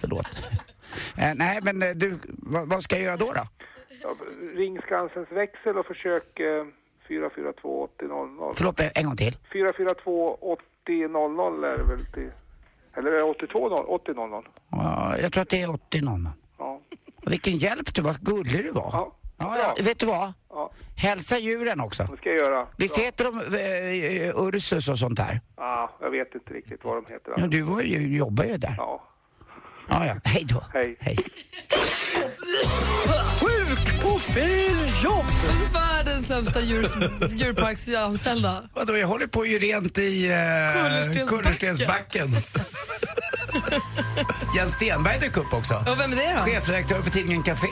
[0.00, 0.26] Förlåt.
[1.18, 3.32] Eh, nej, men eh, du, vad, vad ska jag göra då?
[3.32, 3.42] då?
[4.02, 4.14] Ja,
[4.56, 6.64] ring Skansens växel och försök eh,
[7.08, 8.54] 442 8000.
[8.54, 9.36] Förlåt, eh, en gång till.
[9.52, 12.30] 442 8000 är det väl till...
[12.96, 14.42] Eller är det 82 8000?
[14.70, 16.28] Ja, jag tror att det är 80 någon.
[16.58, 16.80] Ja.
[17.24, 18.90] Och Vilken hjälp du var, gullig du var.
[18.92, 19.12] Ja.
[19.38, 20.32] Ja, ja, vet du vad?
[20.50, 20.70] Ja.
[20.96, 22.02] Hälsa djuren också.
[22.02, 22.66] Det ska jag göra.
[22.78, 23.04] Visst Bra.
[23.04, 25.40] heter de eh, Ursus och sånt där?
[25.56, 27.34] Ja, jag vet inte riktigt vad de heter.
[27.36, 28.74] Ja, du var ju, jobbar ju där.
[28.78, 29.02] Ja.
[29.88, 30.14] Ja, ja.
[30.24, 30.64] Hej då.
[30.72, 30.96] Hej.
[31.00, 31.16] Hej.
[33.40, 35.26] Sjuk på fel jobb!
[35.72, 36.86] Världens sämsta djur,
[37.30, 38.62] djurparksanställda.
[38.74, 42.28] Vadå, jag håller på ju rent i uh, Kullerstensbacken.
[44.56, 45.74] Jens Stenberg dök upp också.
[45.74, 46.50] Och vem är det då?
[46.50, 47.66] Chefredaktör för tidningen Café.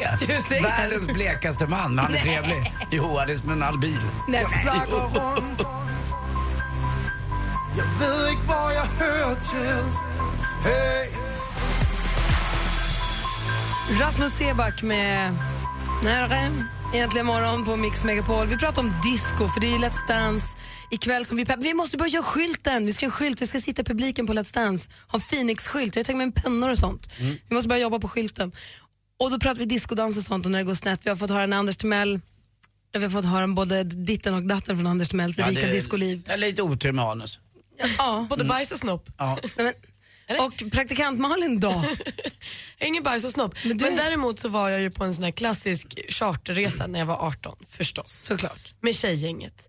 [0.62, 2.72] Världens blekaste man, men han är trevlig.
[2.90, 4.00] Jo, han är som en albil.
[4.28, 4.46] Nej,
[4.90, 5.10] Jo.
[7.76, 9.84] Jeg ved ikke, hvor jeg hører til.
[10.64, 11.31] Hey.
[13.90, 15.34] Rasmus Seback med
[16.04, 16.36] Nära
[16.94, 18.46] Egentligen morgon på Mix Megapol.
[18.46, 20.46] Vi pratar om disco, för det är ju Let's Dance
[20.90, 22.86] ikväll som vi Vi måste börja göra skylten.
[22.86, 24.90] Vi ska skylt, vi ska sitta i publiken på Let's Dance.
[25.08, 25.96] Ha en Phoenix-skylt.
[25.96, 27.14] Jag har tagit med en pennor och sånt.
[27.48, 28.52] Vi måste börja jobba på skylten.
[29.18, 31.00] Och då pratar vi discodans och sånt och när det går snett.
[31.04, 32.20] Vi har fått höra en Anders Timell
[32.98, 36.22] vi har fått höra både ditten och datten från Anders Timells Ja, rika discoliv.
[36.26, 37.40] Jag är lite otur med anus.
[37.98, 38.26] Ja.
[38.30, 39.08] Både bajs och snopp.
[39.18, 39.38] Ja.
[39.42, 39.72] Nej, men,
[40.40, 41.84] och praktikant Malin då?
[42.80, 43.54] Ingen bajs och snopp.
[43.64, 47.06] Men, du- däremot så var jag ju på en sån här klassisk charterresa när jag
[47.06, 48.12] var 18, förstås.
[48.12, 48.74] Såklart.
[48.80, 49.68] Med tjejgänget.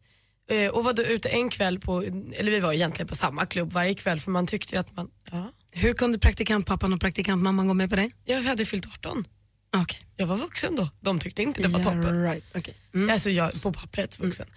[0.51, 3.71] Eh, och var då ute en kväll på, eller vi var egentligen på samma klubb
[3.73, 5.51] varje kväll för man tyckte ju att man, ja.
[5.71, 8.09] Hur kunde praktikantpappan och praktikantmamman gå med på det?
[8.25, 9.25] Jag hade fyllt 18.
[9.81, 9.99] Okay.
[10.17, 10.89] Jag var vuxen då.
[11.01, 12.23] De tyckte inte det var Yeah, toppen.
[12.23, 12.43] right.
[12.55, 12.73] Okay.
[13.11, 14.47] Alltså jag på pappret vuxen.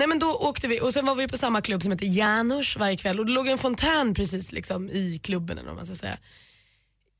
[0.00, 2.76] Nej men då åkte vi och sen var vi på samma klubb som heter Janus
[2.76, 5.94] varje kväll och det låg en fontän precis liksom i klubben eller vad man ska
[5.94, 6.18] säga.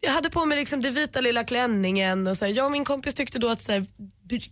[0.01, 2.85] Jag hade på mig liksom den vita lilla klänningen och så här, jag och min
[2.85, 3.87] kompis tyckte då att så här,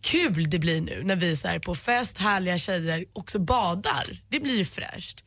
[0.01, 4.23] kul det blir nu när vi så här, på fest, härliga tjejer också badar.
[4.29, 5.25] Det blir ju fräscht.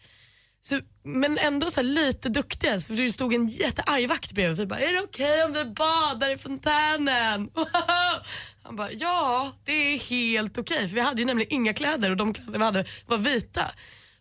[0.62, 4.58] Så, men ändå så här, lite duktiga, så det stod en jättearg vakt bredvid.
[4.58, 7.50] Vi bara, är det okej om vi badar i fontänen?
[8.64, 10.88] Han bara, ja det är helt okej.
[10.88, 13.72] För vi hade ju nämligen inga kläder och de kläder vi hade var vita.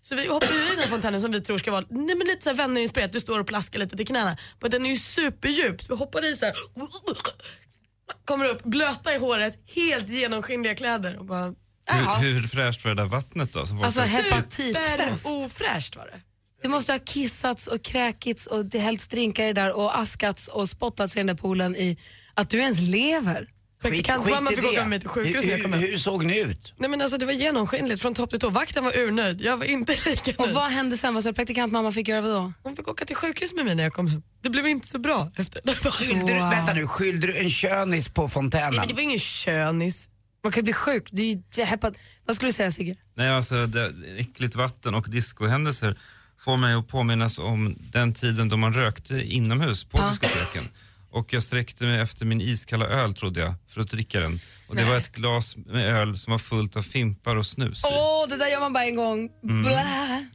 [0.02, 2.26] Så vi hoppar ju i den här fontänen som vi tror ska vara nej, men
[2.26, 3.12] lite så här vännerinspirerat.
[3.12, 4.36] Du står och plaskar lite till knäna.
[4.60, 5.82] Men den är ju superdjup.
[5.82, 6.54] Så vi hoppar i så här.
[8.24, 11.54] Kommer upp, blöta i håret, helt genomskinliga kläder och bara
[11.88, 12.16] Jaha.
[12.18, 13.66] Hur, hur fräscht var det där vattnet då?
[13.66, 15.26] Som var Alltså så- hepatitfest.
[15.26, 16.20] ofräscht var det.
[16.62, 20.68] Det måste ha kissats och kräkits och det hällts drinkar i där och askats och
[20.68, 21.96] spottats i den där poolen i
[22.34, 23.48] att du ens lever.
[23.82, 25.82] Praktikantmamma fick åka med mig till sjukhus när jag kom hem.
[25.82, 26.74] hur såg ni ut?
[26.78, 28.48] Nej men alltså det var genomskinligt från topp till tå.
[28.48, 30.54] Vakten var urnöjd, jag var inte lika Och nöjd.
[30.54, 31.14] vad hände sen?
[31.14, 32.52] Vad sa praktikantmamma fick göra vad då?
[32.62, 34.22] Hon fick åka till sjukhus med mig när jag kom hem.
[34.42, 35.62] Det blev inte så bra efter.
[35.90, 38.70] Skyllde du, vänta nu, skyllde du en könis på fontänen?
[38.70, 40.08] Nej, men det var ingen könis.
[40.44, 41.08] Man kan bli sjuk.
[41.10, 41.78] Det är ju det.
[42.24, 42.96] Vad skulle du säga Sigge?
[43.14, 45.96] Nej, alltså det, äckligt vatten och discohändelser
[46.40, 50.68] får mig att påminnas om den tiden då man rökte inomhus på diskoteken.
[51.12, 54.40] Och jag sträckte mig efter min iskalla öl trodde jag, för att dricka den.
[54.66, 54.90] Och det Nej.
[54.90, 57.82] var ett glas med öl som var fullt av fimpar och snus.
[57.84, 59.28] Åh, det där gör man bara en gång.
[59.44, 59.62] Mm.
[59.62, 59.84] Blä.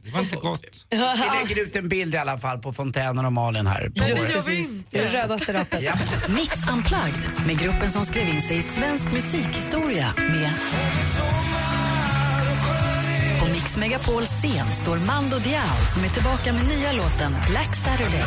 [0.02, 0.86] Det var inte gott.
[0.90, 3.88] Vi lägger ut en bild i alla fall på fontänen och Malin här.
[3.88, 4.84] På Ja, precis.
[4.90, 5.82] Det är det rödaste rappet.
[5.82, 5.92] Ja.
[6.28, 10.52] Mix Unplugged med gruppen som skrev in sig i svensk musikhistoria med
[13.76, 18.24] Mix Megapols scen står Mando Diao som är tillbaka med nya låten Black Saturday.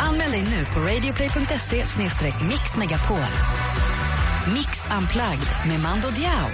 [0.00, 1.84] Anmäl dig nu på radioplay.se
[2.48, 3.18] mixmegapol.
[4.54, 6.50] Mix Unplugged med Mando Diao.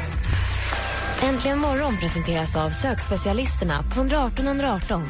[1.23, 5.05] Äntligen morgon presenteras av sökspecialisterna på 118 118.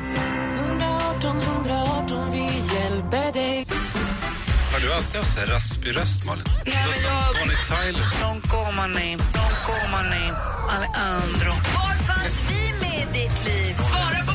[0.58, 3.66] 118 118, vi hjälper dig.
[4.72, 6.44] Har du alltid haft så här raspig röst Malin?
[6.66, 7.34] Nej, men jag...
[7.40, 8.06] Bonnie Tyler.
[8.22, 10.34] Non comane, non comane,
[10.68, 11.52] Alejandro.
[11.74, 11.87] Var
[12.28, 13.74] fanns vi med i ditt liv?
[13.74, 14.27] Svara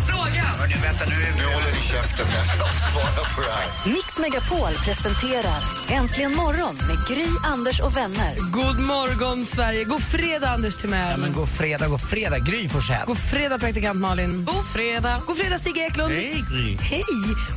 [0.64, 0.82] frågan!
[0.82, 1.16] Hörni, vänta nu.
[1.38, 3.94] Nu håller ni käften när jag svarar på det här.
[3.94, 8.36] Mix Megapol presenterar Äntligen morgon med Gry, Anders och vänner.
[8.52, 9.84] God morgon, Sverige.
[9.84, 11.12] God fredag, Anders Timell.
[11.12, 12.40] Ja, men god fredag, god fredag.
[12.40, 13.06] Gry Forssell.
[13.08, 14.46] God fredag, praktikant Malin.
[14.46, 15.22] God fredag.
[15.28, 16.14] God fredag, Sigge Eklund.
[16.14, 16.78] Hej Gry.
[16.82, 17.04] Hej!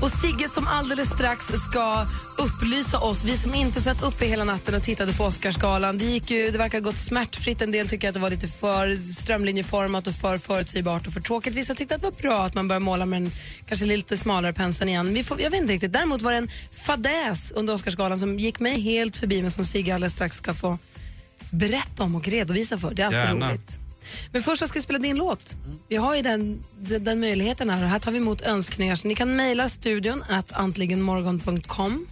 [0.02, 2.06] Och Sigge som alldeles strax ska
[2.38, 5.98] upplysa oss, vi som inte satt uppe hela natten och tittade på Oscarsgalan.
[5.98, 7.62] Det, gick ju, det verkar ha gått smärtfritt.
[7.62, 11.54] En del tycker att det var lite för strömlinjeformat och för förutsägbart och för tråkigt.
[11.54, 13.30] Vissa tyckte att det var bra att man började måla med en
[13.66, 15.14] kanske lite smalare penseln igen.
[15.14, 15.92] Vi får, jag vet inte riktigt.
[15.92, 19.94] Däremot var det en fadäs under Oscarsgalan som gick mig helt förbi men som Sigge
[19.94, 20.78] alldeles strax ska få
[21.50, 22.94] berätta om och redovisa för.
[22.94, 23.48] Det är alltid Gärna.
[23.48, 23.78] roligt.
[24.32, 25.56] Men först så ska vi spela din låt.
[25.88, 28.94] Vi har ju den, den, den möjligheten här och här tar vi emot önskningar.
[28.94, 32.06] Så ni kan mejla studion att antligenmorgon.com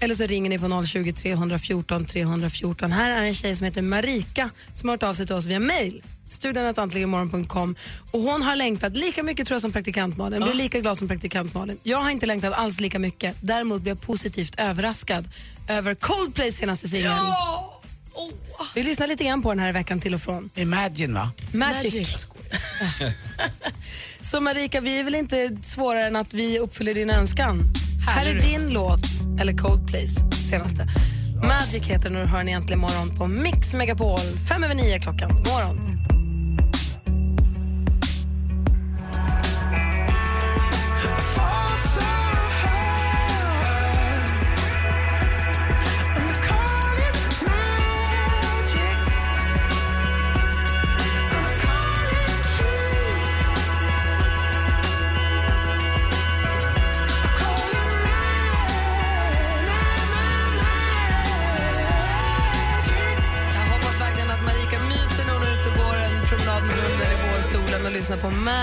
[0.00, 2.92] eller så ringer ni på 020 314 314.
[2.92, 5.58] Här är en tjej som heter Marika som har hört av sig till oss via
[5.58, 6.02] mejl.
[6.32, 7.74] Studion att antligenmorgon.com
[8.10, 10.42] och hon har längtat lika mycket tror jag som praktikant Malin.
[10.42, 11.78] Blir lika glad som praktikant Malin.
[11.82, 13.36] Jag har inte längtat alls lika mycket.
[13.40, 15.28] Däremot blev jag positivt överraskad
[15.68, 17.12] över Coldplays senaste singel.
[18.74, 20.50] Vi lyssnar lite grann på den här i veckan till och från.
[20.54, 21.30] Imagine va?
[21.52, 21.94] Magic.
[21.94, 22.26] Magic.
[24.20, 27.62] Så Marika, vi är väl inte svårare än att vi uppfyller din önskan.
[28.06, 29.04] Här är din låt,
[29.40, 30.14] eller Coldplays
[30.50, 30.88] senaste.
[31.42, 34.38] Magic heter den och hör ni äntligen morgon på Mix Megapol.
[34.48, 35.36] Fem över nio klockan.
[35.36, 35.91] God morgon.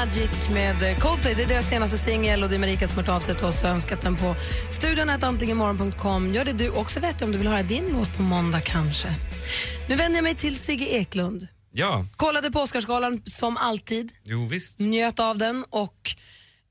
[0.09, 1.33] Magic med eh, Coldplay.
[1.35, 3.45] Det är deras senaste singel och det är Marika som har hört av sig till
[3.45, 4.35] oss och önskat den på
[4.71, 6.33] studion antligenmorgon.com.
[6.33, 9.15] Gör det du också vet om du vill höra din låt på måndag kanske.
[9.89, 11.47] Nu vänder jag mig till Sigge Eklund.
[11.71, 14.79] Ja, Kollade på Oscarsgalan som alltid, jo visst.
[14.79, 16.15] njöt av den och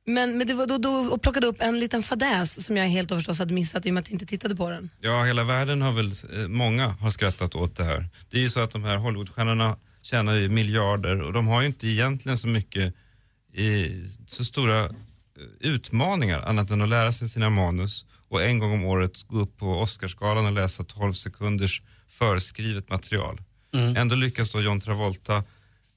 [0.07, 3.11] men, men det var då, då, och plockade upp en liten fadäs som jag helt
[3.11, 4.91] och förstås hade missat i och med att jag inte tittade på den.
[5.01, 8.09] Ja, hela världen har väl, eh, många har skrattat åt det här.
[8.31, 11.67] Det är ju så att de här Hollywoodstjärnorna tjänar ju miljarder och de har ju
[11.67, 12.95] inte egentligen så mycket,
[13.53, 13.91] eh,
[14.27, 14.91] så stora eh,
[15.61, 19.57] utmaningar annat än att lära sig sina manus och en gång om året gå upp
[19.57, 23.41] på Oscarsgalan och läsa 12 sekunders förskrivet material.
[23.75, 23.97] Mm.
[23.97, 25.45] Ändå lyckas då John Travolta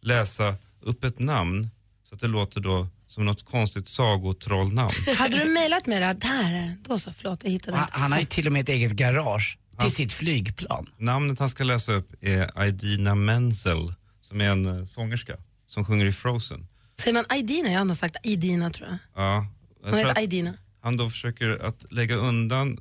[0.01, 1.69] läsa upp ett namn
[2.03, 4.91] så att det låter då som något konstigt sagotrollnamn.
[5.17, 6.13] Hade du mejlat med det?
[6.13, 6.75] Där.
[6.87, 7.99] Då så, förlåt, jag hittade Han, inte.
[7.99, 10.89] han har ju till och med ett eget garage till sitt flygplan.
[10.97, 15.37] Namnet han ska läsa upp är Idina Menzel som är en eh, sångerska
[15.67, 16.67] som sjunger i Frozen.
[17.01, 17.69] Säger man Aidina?
[17.71, 18.97] Jag har nog sagt Aidina tror jag.
[19.23, 19.47] Ja,
[19.83, 20.53] jag Hon heter att Aidina.
[20.81, 22.77] han då försöker att lägga undan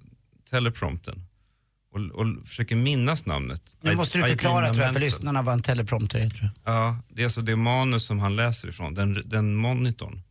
[0.50, 1.26] teleprompten
[1.94, 3.76] och, och försöker minnas namnet.
[3.82, 6.30] Nu måste du Aidina förklara tror jag för lyssnarna vad en teleprompter är.
[6.30, 6.74] Tror jag.
[6.74, 10.22] Ja, det är alltså det manus som han läser ifrån, den, den monitorn.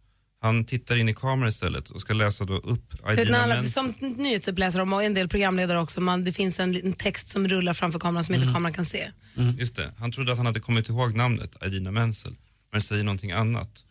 [0.41, 3.55] Han tittar in i kameran istället och ska läsa då upp Vet, när Idina alla,
[3.55, 3.93] Menzel.
[3.93, 7.73] som nyhetsuppläsare och en del programledare också, man, det finns en liten text som rullar
[7.73, 8.43] framför kameran som Mm.
[8.43, 9.11] inte kameran kan se.
[9.59, 12.35] Just det, han trodde att han hade kommit ihåg namnet, Idina Menzel,
[12.71, 13.85] men säger någonting annat.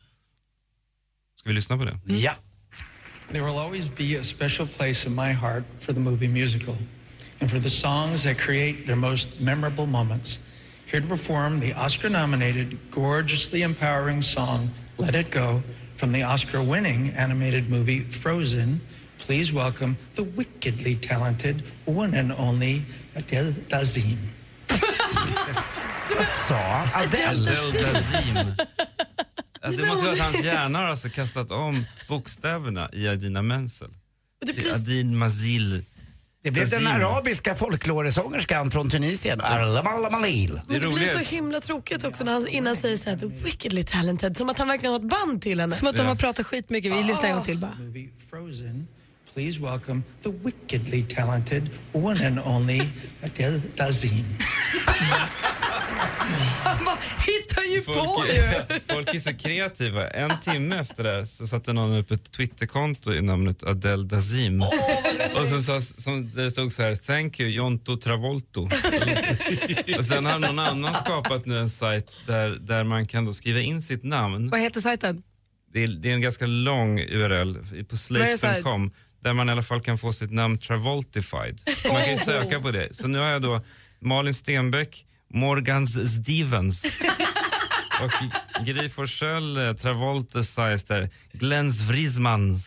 [1.36, 1.98] Ska vi lyssna på det?
[2.08, 2.20] Mm.
[2.20, 2.32] Ja.
[3.32, 6.76] There will always be a special place in my heart for the movie musical
[7.40, 10.38] and for the songs that create their most memorable moments.
[10.86, 15.62] Here to perform the Oscar nominated, gorgeously empowering song Let It Go
[15.96, 18.80] from the Oscar winning animated movie Frozen,
[19.18, 24.16] please welcome the wickedly talented one and only Adele Dazeem.
[26.16, 27.04] Vad sa han?
[27.04, 27.50] Adele?
[27.50, 28.36] Adele Dazeem.
[29.60, 33.90] Alltså, det måste vara att hans hjärna har alltså kastat om bokstäverna i Adina Menzel.
[34.46, 35.84] Till Adin Mazil.
[36.42, 40.54] Det blev den arabiska folkloresångerskan från Tunisien, Arlamalmalil.
[40.54, 43.26] Det Men det blir så himla tråkigt också när han innan säger så här, the
[43.26, 45.76] wickedly talented, som att han verkligen har ett band till henne.
[45.76, 46.92] Som att de har pratat skitmycket.
[46.92, 47.76] Vi lyssnar en gång till bara.
[49.38, 52.80] Please welcome the wickedly talented one and only
[53.22, 54.24] Adele Dazeem.
[56.64, 58.32] Han bara hittar ju på Folk ju.
[58.32, 60.10] är, folk är så kreativa.
[60.10, 64.62] En timme efter det så satte någon upp ett Twitterkonto i namnet Adele Dazeem.
[65.40, 68.62] och sen sa, som det stod så här, thank you Jonto Travolto.
[69.98, 73.60] och sen har någon annan skapat nu en sajt där, där man kan då skriva
[73.60, 74.50] in sitt namn.
[74.50, 75.22] Vad heter sajten?
[75.72, 78.90] Det är, det är en ganska lång URL på så slate.com
[79.22, 81.60] där man i alla fall kan få sitt namn Travoltified.
[81.92, 82.94] Man kan ju söka på det.
[82.96, 83.64] Så nu har jag då
[84.00, 86.84] Malin Stenbeck, Morgans Stevens.
[88.02, 88.10] Och
[88.66, 92.66] Gry Forssell, eh, Travolta Seister, Glens Vriesmans,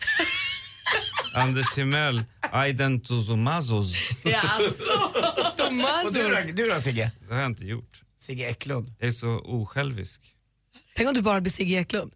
[1.34, 4.10] Anders Timell, Aiden Tuzomazos.
[6.06, 7.10] Och du då, du då Sigge?
[7.28, 8.02] Det har jag inte gjort.
[8.18, 8.94] Sigge Eklund.
[8.98, 10.20] Jag är så osjälvisk.
[10.96, 12.12] Tänk om du bara blir Sigge Eklund.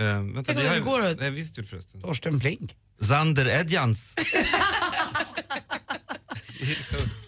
[0.00, 1.68] Uh, vänta, Tänk om det det har går jag, att- det har jag visst gjort
[1.68, 2.00] förresten.
[2.00, 2.76] Torsten Flink.
[3.02, 4.14] Zander Edjans.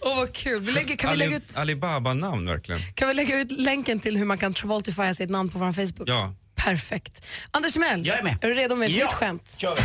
[0.01, 0.61] Åh vad kul.
[0.61, 2.81] Vi lägger, kan, vi lägga ut, Alibaba-namn verkligen.
[2.95, 6.09] kan vi lägga ut länken till hur man kan Travoltifya sitt namn på vår Facebook?
[6.09, 6.35] Ja.
[6.55, 7.25] Perfekt.
[7.51, 8.37] Anders Timell, Jag är med.
[8.41, 9.05] är du redo med ett Ja.
[9.05, 9.55] nytt skämt?
[9.57, 9.81] Kör vi.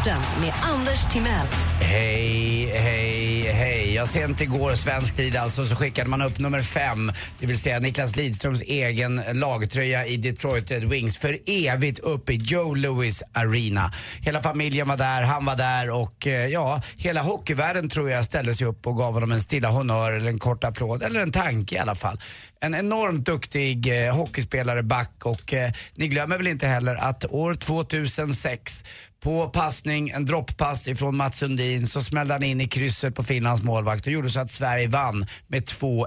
[0.00, 1.46] Sporten med Anders Timell.
[1.80, 3.94] Hej, hej, hej.
[3.94, 7.78] Jag sent igår, svensk tid alltså, så skickade man upp nummer fem, det vill säga
[7.78, 13.92] Niklas Lidströms egen lagtröja i Detroit Red Wings för evigt upp i Joe Louis Arena.
[14.20, 18.54] Hela familjen var där, han var där och eh, ja, hela hockeyvärlden tror jag ställde
[18.54, 21.74] sig upp och gav honom en stilla honnör eller en kort applåd, eller en tanke
[21.74, 22.20] i alla fall.
[22.60, 27.54] En enormt duktig eh, hockeyspelare, back och eh, ni glömmer väl inte heller att år
[27.54, 28.84] 2006
[29.20, 33.62] på passning, en dropppass ifrån Mats Sundin så smällde han in i krysset på Finlands
[33.62, 36.06] målvakt och gjorde så att Sverige vann med 2-1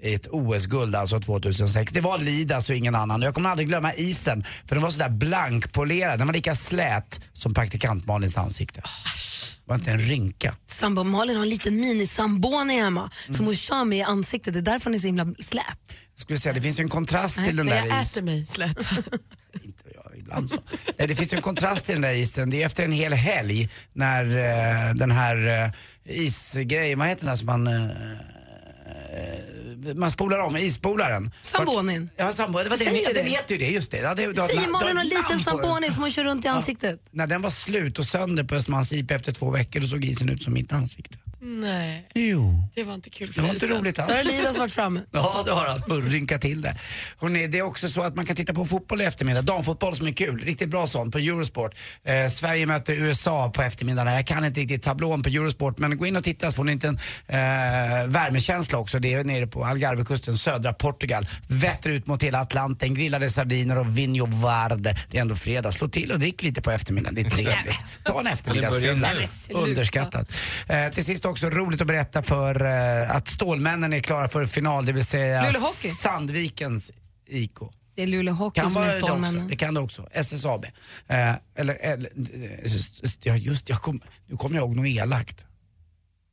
[0.00, 1.92] i ett OS-guld alltså 2006.
[1.92, 3.22] Det var Lidas och ingen annan.
[3.22, 6.18] Jag kommer aldrig glömma isen för den var sådär blankpolerad.
[6.18, 8.80] Den var lika slät som praktikant Malins ansikte.
[8.80, 10.56] Det var inte en rynka.
[10.66, 13.36] Sambo Malin har en liten mini-samboni hemma Mm.
[13.36, 14.52] som hon kör med i ansiktet.
[14.54, 15.64] Det är därför hon är så himla slät.
[16.14, 18.02] Jag skulle säga det finns ju en kontrast till den Men där jag isen.
[18.02, 18.78] äter mig slät.
[20.30, 20.56] ibland så.
[20.98, 22.50] Eh, det finns en kontrast i den där isen.
[22.50, 25.70] Det är efter en hel helg när eh, den här eh,
[26.16, 27.66] isgrejen, vad heter den där som man...
[27.66, 27.90] eh,
[29.94, 31.30] man spolar om, isspolaren.
[31.42, 32.10] Sambonin.
[32.16, 33.22] Ja, sambo, det var det, Säger det, det.
[33.30, 33.98] vet du det, just det.
[33.98, 35.60] Ja, det, det, Säger det- Malin det- har en liten namn på den.
[35.60, 37.00] samboni som hon kör runt i ansiktet?
[37.10, 40.28] När den var slut och sönder på Östermalms IP efter två veckor, då såg isen
[40.28, 41.18] ut som mitt ansikte.
[41.42, 42.68] Nej, Jo.
[42.74, 44.08] det var inte kul Det för var inte roligt alls.
[44.12, 45.00] Där har Lidas varit framme.
[45.12, 45.82] Ja, det har han.
[45.92, 46.76] Och Rynka till det.
[47.18, 49.42] Hörrni, det är också så att man kan titta på fotboll i eftermiddag.
[49.42, 50.38] Damfotboll som är kul.
[50.44, 51.74] Riktigt bra sånt på Eurosport.
[52.04, 54.14] Eh, Sverige möter USA på eftermiddagen.
[54.14, 56.72] Jag kan inte riktigt tablån på Eurosport men gå in och titta så får ni
[56.72, 56.94] inte en
[57.26, 58.98] eh, värmekänsla också.
[59.00, 61.28] Det är nere på Algarvekusten, södra Portugal.
[61.46, 64.96] Vetter ut mot hela Atlanten, grillade sardiner och vinho varde.
[65.10, 65.72] Det är ändå fredag.
[65.72, 67.14] Slå till och drick lite på eftermiddagen.
[67.14, 67.84] Det är trevligt.
[68.04, 69.12] Ta en eftermiddagsfylla.
[69.50, 70.32] Underskattat.
[70.68, 74.86] Eh, till sist också roligt att berätta för eh, att Stålmännen är klara för final,
[74.86, 75.42] det vill säga.
[76.02, 76.90] Sandvikens
[77.26, 77.58] IK.
[77.94, 79.06] Det är Luleå Hockey Kan som är vara det också.
[79.06, 79.48] Stålmännen.
[79.48, 80.08] Det kan det också.
[80.12, 80.64] SSAB.
[81.08, 85.44] Eh, eller, eller eh, just, ja, just jag kom, nu kommer jag ihåg något elakt.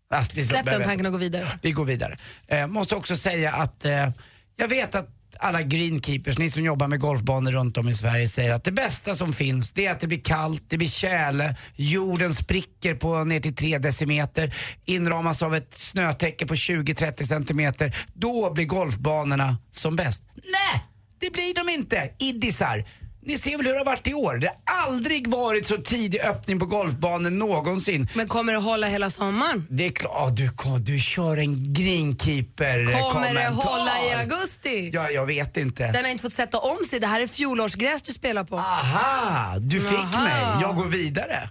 [0.10, 1.48] Alltså, det Släpp den tanken och gå vidare.
[1.62, 2.18] Vi går vidare.
[2.48, 4.10] Eh, måste också säga att eh,
[4.58, 8.52] jag vet att alla greenkeepers, ni som jobbar med golfbanor runt om i Sverige säger
[8.52, 12.34] att det bästa som finns det är att det blir kallt, det blir tjäle, jorden
[12.34, 14.56] spricker på ner till 3 decimeter,
[14.86, 17.96] inramas av ett snötäcke på 20-30 centimeter.
[18.14, 20.24] Då blir golfbanorna som bäst.
[20.36, 20.86] Nej,
[21.20, 22.10] det blir de inte.
[22.20, 22.86] Iddisar.
[23.28, 24.38] Ni ser väl hur det har varit i år?
[24.38, 28.08] Det har aldrig varit så tidig öppning på golfbanan någonsin.
[28.14, 29.68] Men kommer det hålla hela sommaren?
[29.70, 30.50] Det är klart, du,
[30.80, 34.90] du kör en greenkeeper Kommer det hålla i augusti?
[34.94, 35.92] Ja, jag vet inte.
[35.92, 37.00] Den har inte fått sätta om sig.
[37.00, 38.58] Det här är fjolårsgräs du spelar på.
[38.58, 40.24] Aha, du fick Aha.
[40.24, 40.62] mig.
[40.62, 41.50] Jag går vidare.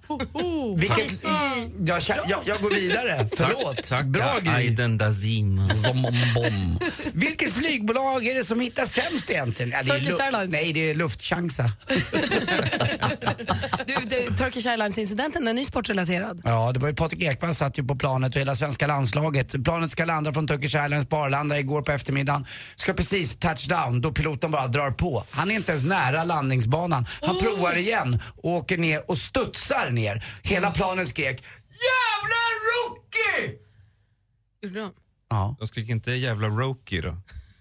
[0.77, 1.25] Vilket,
[1.87, 3.29] jag, jag, jag går vidare.
[3.37, 3.77] Förlåt.
[3.77, 4.41] Tack, tack Bra
[6.35, 6.79] bom.
[7.13, 9.71] Vilket flygbolag är det som hittar sämst egentligen?
[9.71, 10.47] Ja, det är.
[10.47, 10.95] Nej, det är
[13.87, 16.43] Du, du, Turkish Airlines-incidenten, den är ju sportrelaterad.
[16.45, 19.65] Ja, det var ju Patrik Ekwall satt ju på planet och hela svenska landslaget.
[19.65, 22.47] Planet ska landa från Turkish Airlines på Arlanda igår på eftermiddagen.
[22.77, 25.23] Ska precis touchdown då piloten bara drar på.
[25.33, 27.07] Han är inte ens nära landningsbanan.
[27.23, 30.25] Han provar igen och åker ner och studsar ner.
[30.43, 33.59] Hela planet skrek Jävla rookie!
[34.63, 34.91] Gjorde de?
[35.31, 35.57] Ja.
[35.59, 37.17] De skrek inte jävla Roki då?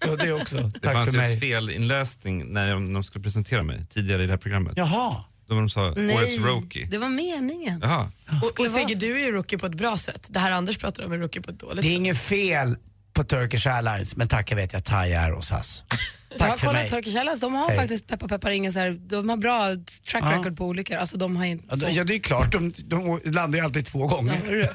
[0.08, 0.58] Ja, det också.
[0.58, 1.34] Det Tack fanns för mig.
[1.34, 4.74] ett felinläsning när de, de skulle presentera mig tidigare i det här programmet.
[4.76, 5.16] Jaha.
[5.48, 6.84] Då de sa Nej, årets Roki.
[6.92, 7.80] det var meningen.
[7.84, 8.12] Jaha.
[8.44, 10.28] Och, och Sigge, du är ju rookie på ett bra sätt.
[10.30, 11.98] Det här Anders pratar om är rookie på ett dåligt Det är sätt.
[11.98, 12.78] inget fel
[13.16, 15.84] på Turkish Airlines men tack jag vet jag Thai Air och SAS.
[16.30, 16.90] jag har Tack för kollat mig.
[16.90, 17.78] Turkish Airlines, de har Hej.
[17.78, 19.68] faktiskt peppar peppar ingen så här, de har bra
[20.12, 20.32] track Ja.
[20.40, 20.96] record på olyckor.
[20.98, 21.86] Alltså de har inte...
[21.92, 24.70] Ja det är klart, de, de landar ju alltid två gånger.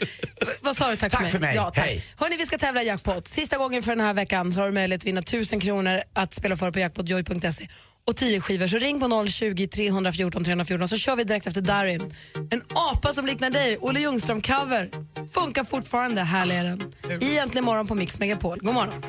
[0.62, 0.96] Vad sa du?
[0.96, 1.30] Tack, Tack för mig.
[1.32, 1.54] för mig.
[1.56, 1.84] Ja, tack.
[1.86, 2.04] Hej.
[2.16, 3.28] Hörni, vi ska tävla i jackpot.
[3.28, 6.34] Sista gången för den här veckan så har du möjlighet att vinna 1000 kronor att
[6.34, 7.68] spela för på jackpotjoy.se
[8.06, 8.66] och 10 skivor.
[8.66, 12.14] Så ring på 020 314 314 så kör vi direkt efter Darin.
[12.50, 14.90] En apa som liknar dig, Olle Ljungström-cover.
[15.32, 16.92] Funkar fortfarande, härlig är den.
[17.22, 18.58] I Äntligen morgon på Mix Megapol.
[18.58, 19.02] God morgon.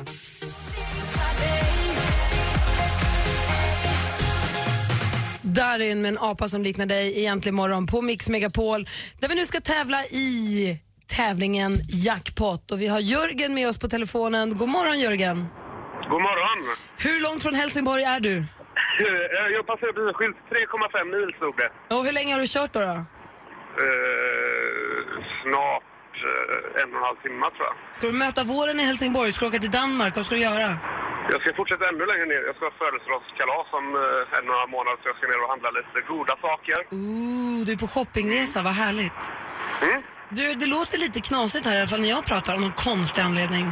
[5.42, 8.88] Darin med en apa som liknar dig i Äntligen morgon på Mix Megapol
[9.20, 12.70] där vi nu ska tävla i tävlingen Jackpot.
[12.70, 14.56] Och vi har Jörgen med oss på telefonen.
[14.56, 15.36] God morgon Jörgen.
[16.10, 16.76] God morgon.
[16.98, 18.44] Hur långt från Helsingborg är du?
[19.00, 21.70] Eh, Jag passerade bilskylt 3,5 mil stod det.
[21.94, 22.80] Och hur länge har du kört då?
[22.80, 22.96] då?
[23.84, 25.00] Eh,
[25.42, 27.76] snart eh, en och en halv timme tror jag.
[27.96, 29.32] Ska du möta våren i Helsingborg?
[29.32, 30.12] Ska du åka till Danmark?
[30.16, 30.68] Vad ska du göra?
[31.32, 32.42] Jag ska fortsätta ännu längre ner.
[32.48, 35.50] Jag ska ha födelsedagskalas om eh, en och några månader så jag ska ner och
[35.54, 36.78] handla lite goda saker.
[37.00, 39.22] Ooh, du är på shoppingresa, vad härligt.
[39.82, 40.02] Mm.
[40.36, 43.22] Du, det låter lite knasigt här i alla fall när jag pratar av någon konstig
[43.22, 43.66] anledning.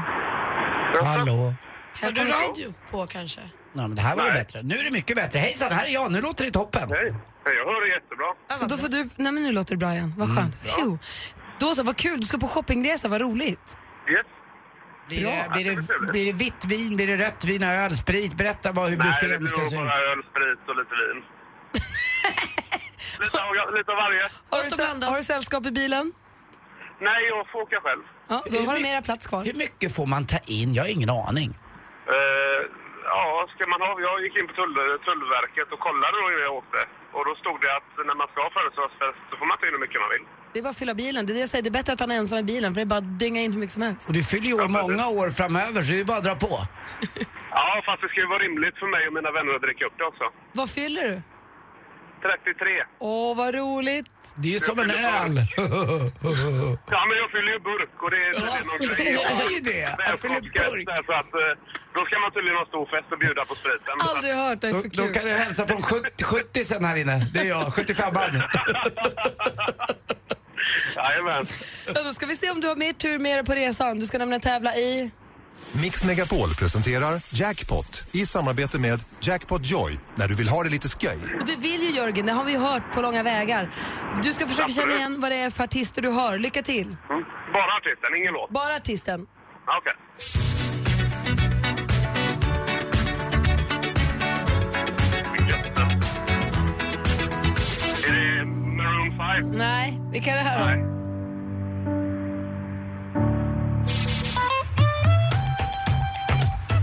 [1.05, 1.55] Hallå?
[2.03, 3.41] Har du radio på kanske?
[3.77, 4.63] Ja, men det här var det bättre.
[4.63, 5.39] Nu är det mycket bättre.
[5.39, 6.13] Hejsan, här är jag.
[6.13, 6.91] Nu låter det toppen.
[6.91, 7.15] Hej.
[7.45, 8.27] Jag hör det jättebra.
[8.55, 9.09] Så då får du...
[9.17, 10.15] Nej men nu låter det bra igen.
[10.17, 10.63] Vad skönt.
[10.63, 10.99] Phew.
[11.61, 12.21] Då så, vad kul.
[12.21, 13.77] Du ska på shoppingresa, vad roligt.
[14.11, 14.27] Yes.
[15.09, 18.35] Blir det, blir, det, blir det vitt vin, blir det rött vin, öl, sprit?
[18.35, 19.81] Berätta vad, hur Nej, det buffén blir ska nog se ut.
[19.83, 21.23] bara öl, sprit och lite vin.
[23.21, 24.23] lite, av, lite av varje.
[24.51, 26.13] Har du, sä- har du sällskap i bilen?
[27.01, 28.03] Nej, jag får åka själv.
[28.29, 29.45] Ja, då har du mera plats kvar.
[29.45, 30.75] Hur mycket får man ta in?
[30.75, 31.51] Jag har ingen aning.
[32.09, 32.61] Eh,
[33.13, 33.23] ja,
[33.55, 33.91] ska man ha...
[34.09, 34.75] Jag gick in på tull,
[35.07, 36.81] Tullverket och kollade då innan jag åkte.
[37.17, 39.75] Och då stod det att när man ska ha födelsedagsfest så får man ta in
[39.77, 40.25] hur mycket man vill.
[40.53, 41.21] Det är bara att fylla bilen.
[41.27, 41.65] Det är det jag säger.
[41.67, 43.41] Det är bättre att han är ensam i bilen för det är bara att dynga
[43.45, 44.03] in hur mycket som helst.
[44.09, 46.55] Och du fyller ju år många år framöver så det är bara att dra på.
[47.57, 49.93] Ja, fast det ska ju vara rimligt för mig och mina vänner att dricka upp
[49.99, 50.25] det också.
[50.53, 51.23] Vad fyller du?
[52.23, 52.85] 33.
[52.99, 54.15] Åh, vad roligt.
[54.37, 55.35] Det är ju som en öl.
[56.97, 59.15] Ja, men jag fyller ju burk och det är, det är någon Jag grej.
[59.17, 59.85] sa ju det.
[60.11, 60.41] Jag fyller
[60.91, 61.53] där, Så att, eh,
[61.95, 63.95] då ska man tydligen ha stor fest och bjuda på spriten.
[64.11, 65.15] Aldrig hört Då, för då kul.
[65.15, 67.17] kan jag hälsa från 70, 70 sen här inne.
[67.35, 68.35] Det är jag, 75 barn.
[70.97, 71.45] Jajamän.
[71.95, 73.99] Ja, då ska vi se om du har mer tur med dig på resan.
[73.99, 75.11] Du ska nämligen tävla i...
[75.73, 80.89] Mix Megapol presenterar Jackpot i samarbete med Jackpot Joy när du vill ha det lite
[80.89, 81.19] sköj.
[81.41, 83.71] Och det vill ju Jörgen, det har vi ju hört på långa vägar.
[84.23, 86.39] Du ska försöka känna igen vad det är för artister du hör.
[86.39, 86.87] Lycka till.
[86.87, 87.25] Mm.
[87.55, 88.51] Bara artisten, ingen låt?
[88.51, 89.27] Bara artisten.
[89.79, 89.93] Okej.
[90.51, 90.54] Är
[99.19, 99.51] 5?
[99.51, 100.65] Nej, vilka är det här då?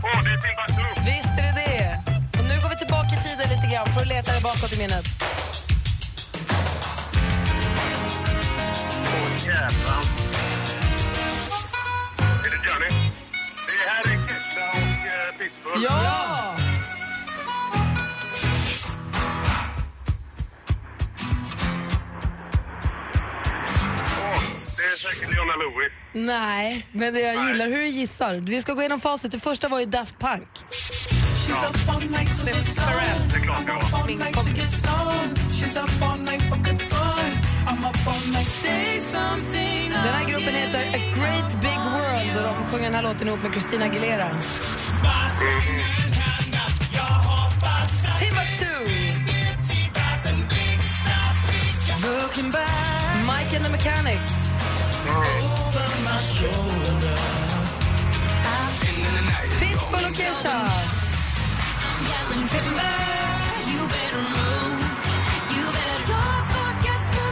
[0.03, 1.01] Åh, det är Timbuktu!
[1.05, 1.99] Visst är det det.
[2.39, 4.77] Och nu går vi tillbaka i tiden lite grann för att leta dig bakåt i
[4.77, 5.05] minnet.
[9.13, 10.03] Åh, jävlar.
[12.45, 13.11] Är det Johnny?
[13.67, 15.83] Det här är Kesha och uh, Pitbull.
[15.83, 16.30] Ja!
[25.13, 25.91] Säkert Leona Lewis.
[26.13, 28.35] Nej, men det jag gillar hur du gissar.
[28.35, 29.31] Vi ska gå igenom facit.
[29.31, 30.49] Det första var ju Daft Punk.
[31.47, 34.07] Det är klart det var.
[34.07, 34.83] Min kompis.
[40.03, 43.43] Den här gruppen heter A Great Big World och de sjunger den här låten ihop
[43.43, 44.29] med Christina Aguilera.
[48.19, 48.65] Timbuktu!
[53.27, 54.40] Mike and the Mechanics.
[59.59, 60.61] Pitbull och Kesha.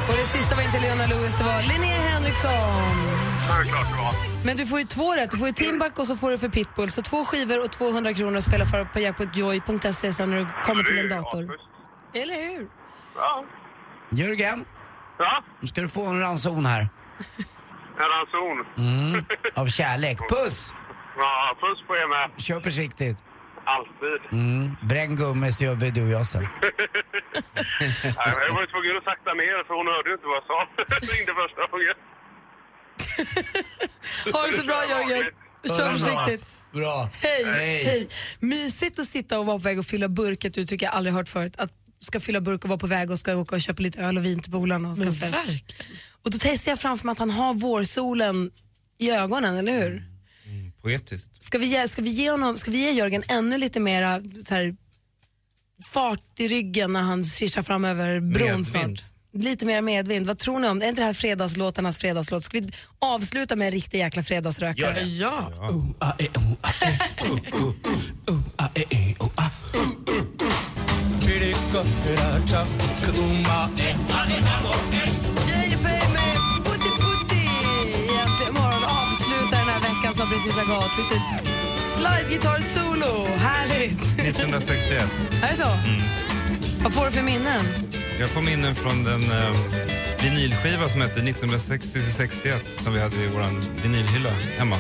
[0.09, 2.95] Och det sista var inte Leona Lewis, det var Linnea Henriksson.
[4.45, 5.31] Men du får ju två rätt.
[5.31, 6.91] Du får ju Timbuk och så får du för Pitbull.
[6.91, 10.83] Så två skivor och 200 kronor att spela för på jackpotjoy.se sen när du kommer
[10.83, 11.49] till en dator.
[12.13, 12.67] Eller hur?
[13.15, 13.45] Ja.
[14.11, 14.65] Jörgen,
[15.19, 16.89] Ja, nu ska du få en ranson här.
[18.13, 18.57] Ranson.
[18.77, 19.25] Mm.
[19.55, 20.17] Av kärlek.
[20.29, 20.73] Puss!
[21.17, 22.41] Ja, puss på er med.
[22.41, 23.17] Kör försiktigt.
[23.65, 24.19] Alltid.
[24.31, 24.75] Mm.
[24.81, 26.41] Bränn gummi så gör vi du och jag sen.
[28.03, 30.47] Nej, jag var ju tvungen att sakta ner för hon hörde ju inte vad jag
[30.51, 30.59] sa.
[31.13, 31.95] Ringde första gången.
[34.33, 35.25] Ha det så bra Jörgen.
[35.67, 36.55] Kör försiktigt.
[36.73, 37.09] Bra.
[37.21, 37.45] Hej,
[37.83, 38.07] hej.
[38.39, 40.45] Mysigt att sitta och vara på väg att fylla burk.
[40.45, 41.53] Ett uttryck jag aldrig hört förut.
[41.57, 44.17] Att ska fylla burk och vara på väg och ska åka och köpa lite öl
[44.17, 45.83] och vin till polarna och ska ha fest.
[46.23, 48.51] Och då ser jag framför mig att han har vårsolen
[48.97, 50.03] i ögonen, eller hur?
[50.81, 51.43] Poetiskt.
[51.43, 54.53] Ska vi, ge, ska, vi ge honom, ska vi ge Jörgen ännu lite mera så
[54.53, 54.75] här,
[55.83, 58.67] fart i ryggen när han svischar fram över bron Medvind.
[58.67, 59.03] snart?
[59.33, 60.27] Lite mer medvind.
[60.27, 60.85] Vad tror ni om det?
[60.85, 62.43] Är inte det här fredagslåtarnas fredagslåt?
[62.43, 64.85] Ska vi avsluta med en riktig jäkla fredagsrökare?
[64.85, 65.01] Gör det.
[65.01, 65.69] Ja.
[80.19, 80.97] Som precis har gått.
[80.97, 81.21] Lite
[81.81, 83.25] slide-gitarr-solo.
[83.37, 84.01] Härligt!
[84.01, 85.03] 1961.
[85.43, 85.63] Är det så?
[85.63, 86.01] Mm.
[86.83, 87.65] Vad får du för minnen?
[88.19, 89.55] Jag får minnen från den eh,
[90.23, 93.43] vinylskiva som hette 1960-61 som vi hade i vår
[93.81, 94.75] vinylhylla hemma.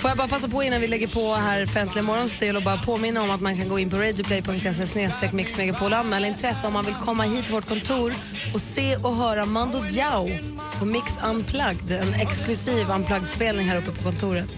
[0.00, 2.62] Får jag bara passa på innan vi lägger på här för Äntligen morgons del och
[2.62, 6.66] bara påminna om att man kan gå in på radioplay.se snedstreck mixmegapol och anmäla intresse
[6.66, 8.14] om man vill komma hit till vårt kontor
[8.54, 10.28] och se och höra Mando Diao
[10.78, 14.48] på Mix Unplugged, en exklusiv unplugged-spelning här uppe på kontoret.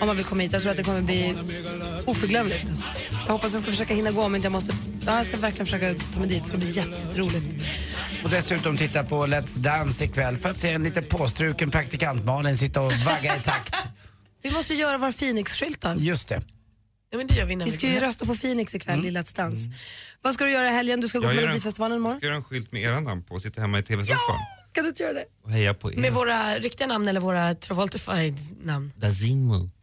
[0.00, 0.52] Om man vill komma hit.
[0.52, 1.34] Jag tror att det kommer bli
[2.06, 2.72] oförglömligt.
[3.26, 4.72] Jag hoppas jag ska försöka hinna gå om inte jag måste.
[5.06, 6.42] Ja, jag ska verkligen försöka ta mig dit.
[6.42, 7.64] Det ska bli jätte- jätteroligt.
[8.24, 12.58] Och dessutom titta på Let's Dance ikväll för att se en lite påstruken praktikant Malin
[12.58, 13.76] sitta och vagga i takt.
[14.42, 15.96] Vi måste göra våra Phoenix-skyltar.
[15.96, 16.42] Just det.
[17.10, 19.70] Ja, men det gör vi Vi ska ju rösta på Phoenix ikväll i Let's Dance.
[20.22, 21.00] Vad ska du göra i helgen?
[21.00, 22.12] Du ska gå på Melodifestivalen imorgon.
[22.14, 24.38] Jag ska göra en skylt med era namn på och sitta hemma i tv-soffan
[24.72, 25.24] Kan du inte göra det?
[25.44, 25.96] och heja på er.
[25.96, 28.92] Med våra riktiga namn eller våra Travoltified namn.
[28.96, 29.70] Dazimo.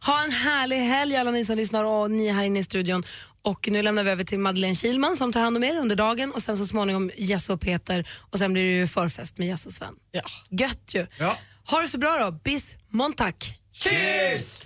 [0.00, 3.04] Ha en härlig helg alla ni som lyssnar och ni här inne i studion.
[3.42, 6.32] Och nu lämnar vi över till Madeleine Kilman som tar hand om er under dagen
[6.32, 9.68] och sen så småningom Jesse och Peter och sen blir det ju förfest med Jesse
[9.68, 9.94] och Sven.
[10.12, 10.22] Ja.
[10.50, 11.06] Gött ju.
[11.18, 11.38] Ja.
[11.70, 12.30] Ha det så bra då.
[12.44, 13.58] Bis Montack.
[13.72, 14.64] Cheers!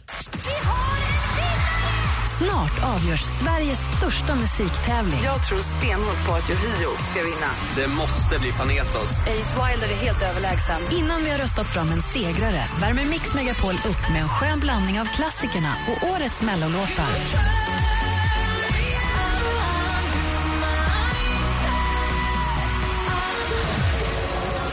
[2.39, 5.21] Snart avgörs Sveriges största musiktävling.
[5.25, 7.51] Jag tror stenhårt på att Yohio ska vinna.
[7.77, 9.21] Det måste bli Panetos.
[9.21, 10.81] Ace Wilder är helt överlägsen.
[10.93, 15.01] Innan vi har röstat fram en segrare värmer Mix Megapol upp med en skön blandning
[15.01, 17.15] av klassikerna och årets mellolåtar.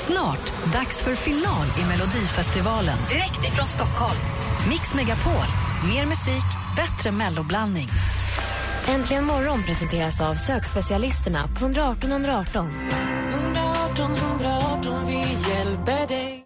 [0.08, 2.98] Snart dags för final i Melodifestivalen.
[3.10, 4.20] Direkt ifrån Stockholm.
[4.70, 5.48] Mix Megapol.
[5.90, 7.88] Mer musik, bättre melloblandning.
[8.88, 12.70] Äntligen morgon presenteras av sökspecialisterna på 118 118.
[13.34, 15.18] 118 118, vi
[15.50, 16.46] hjälper dig.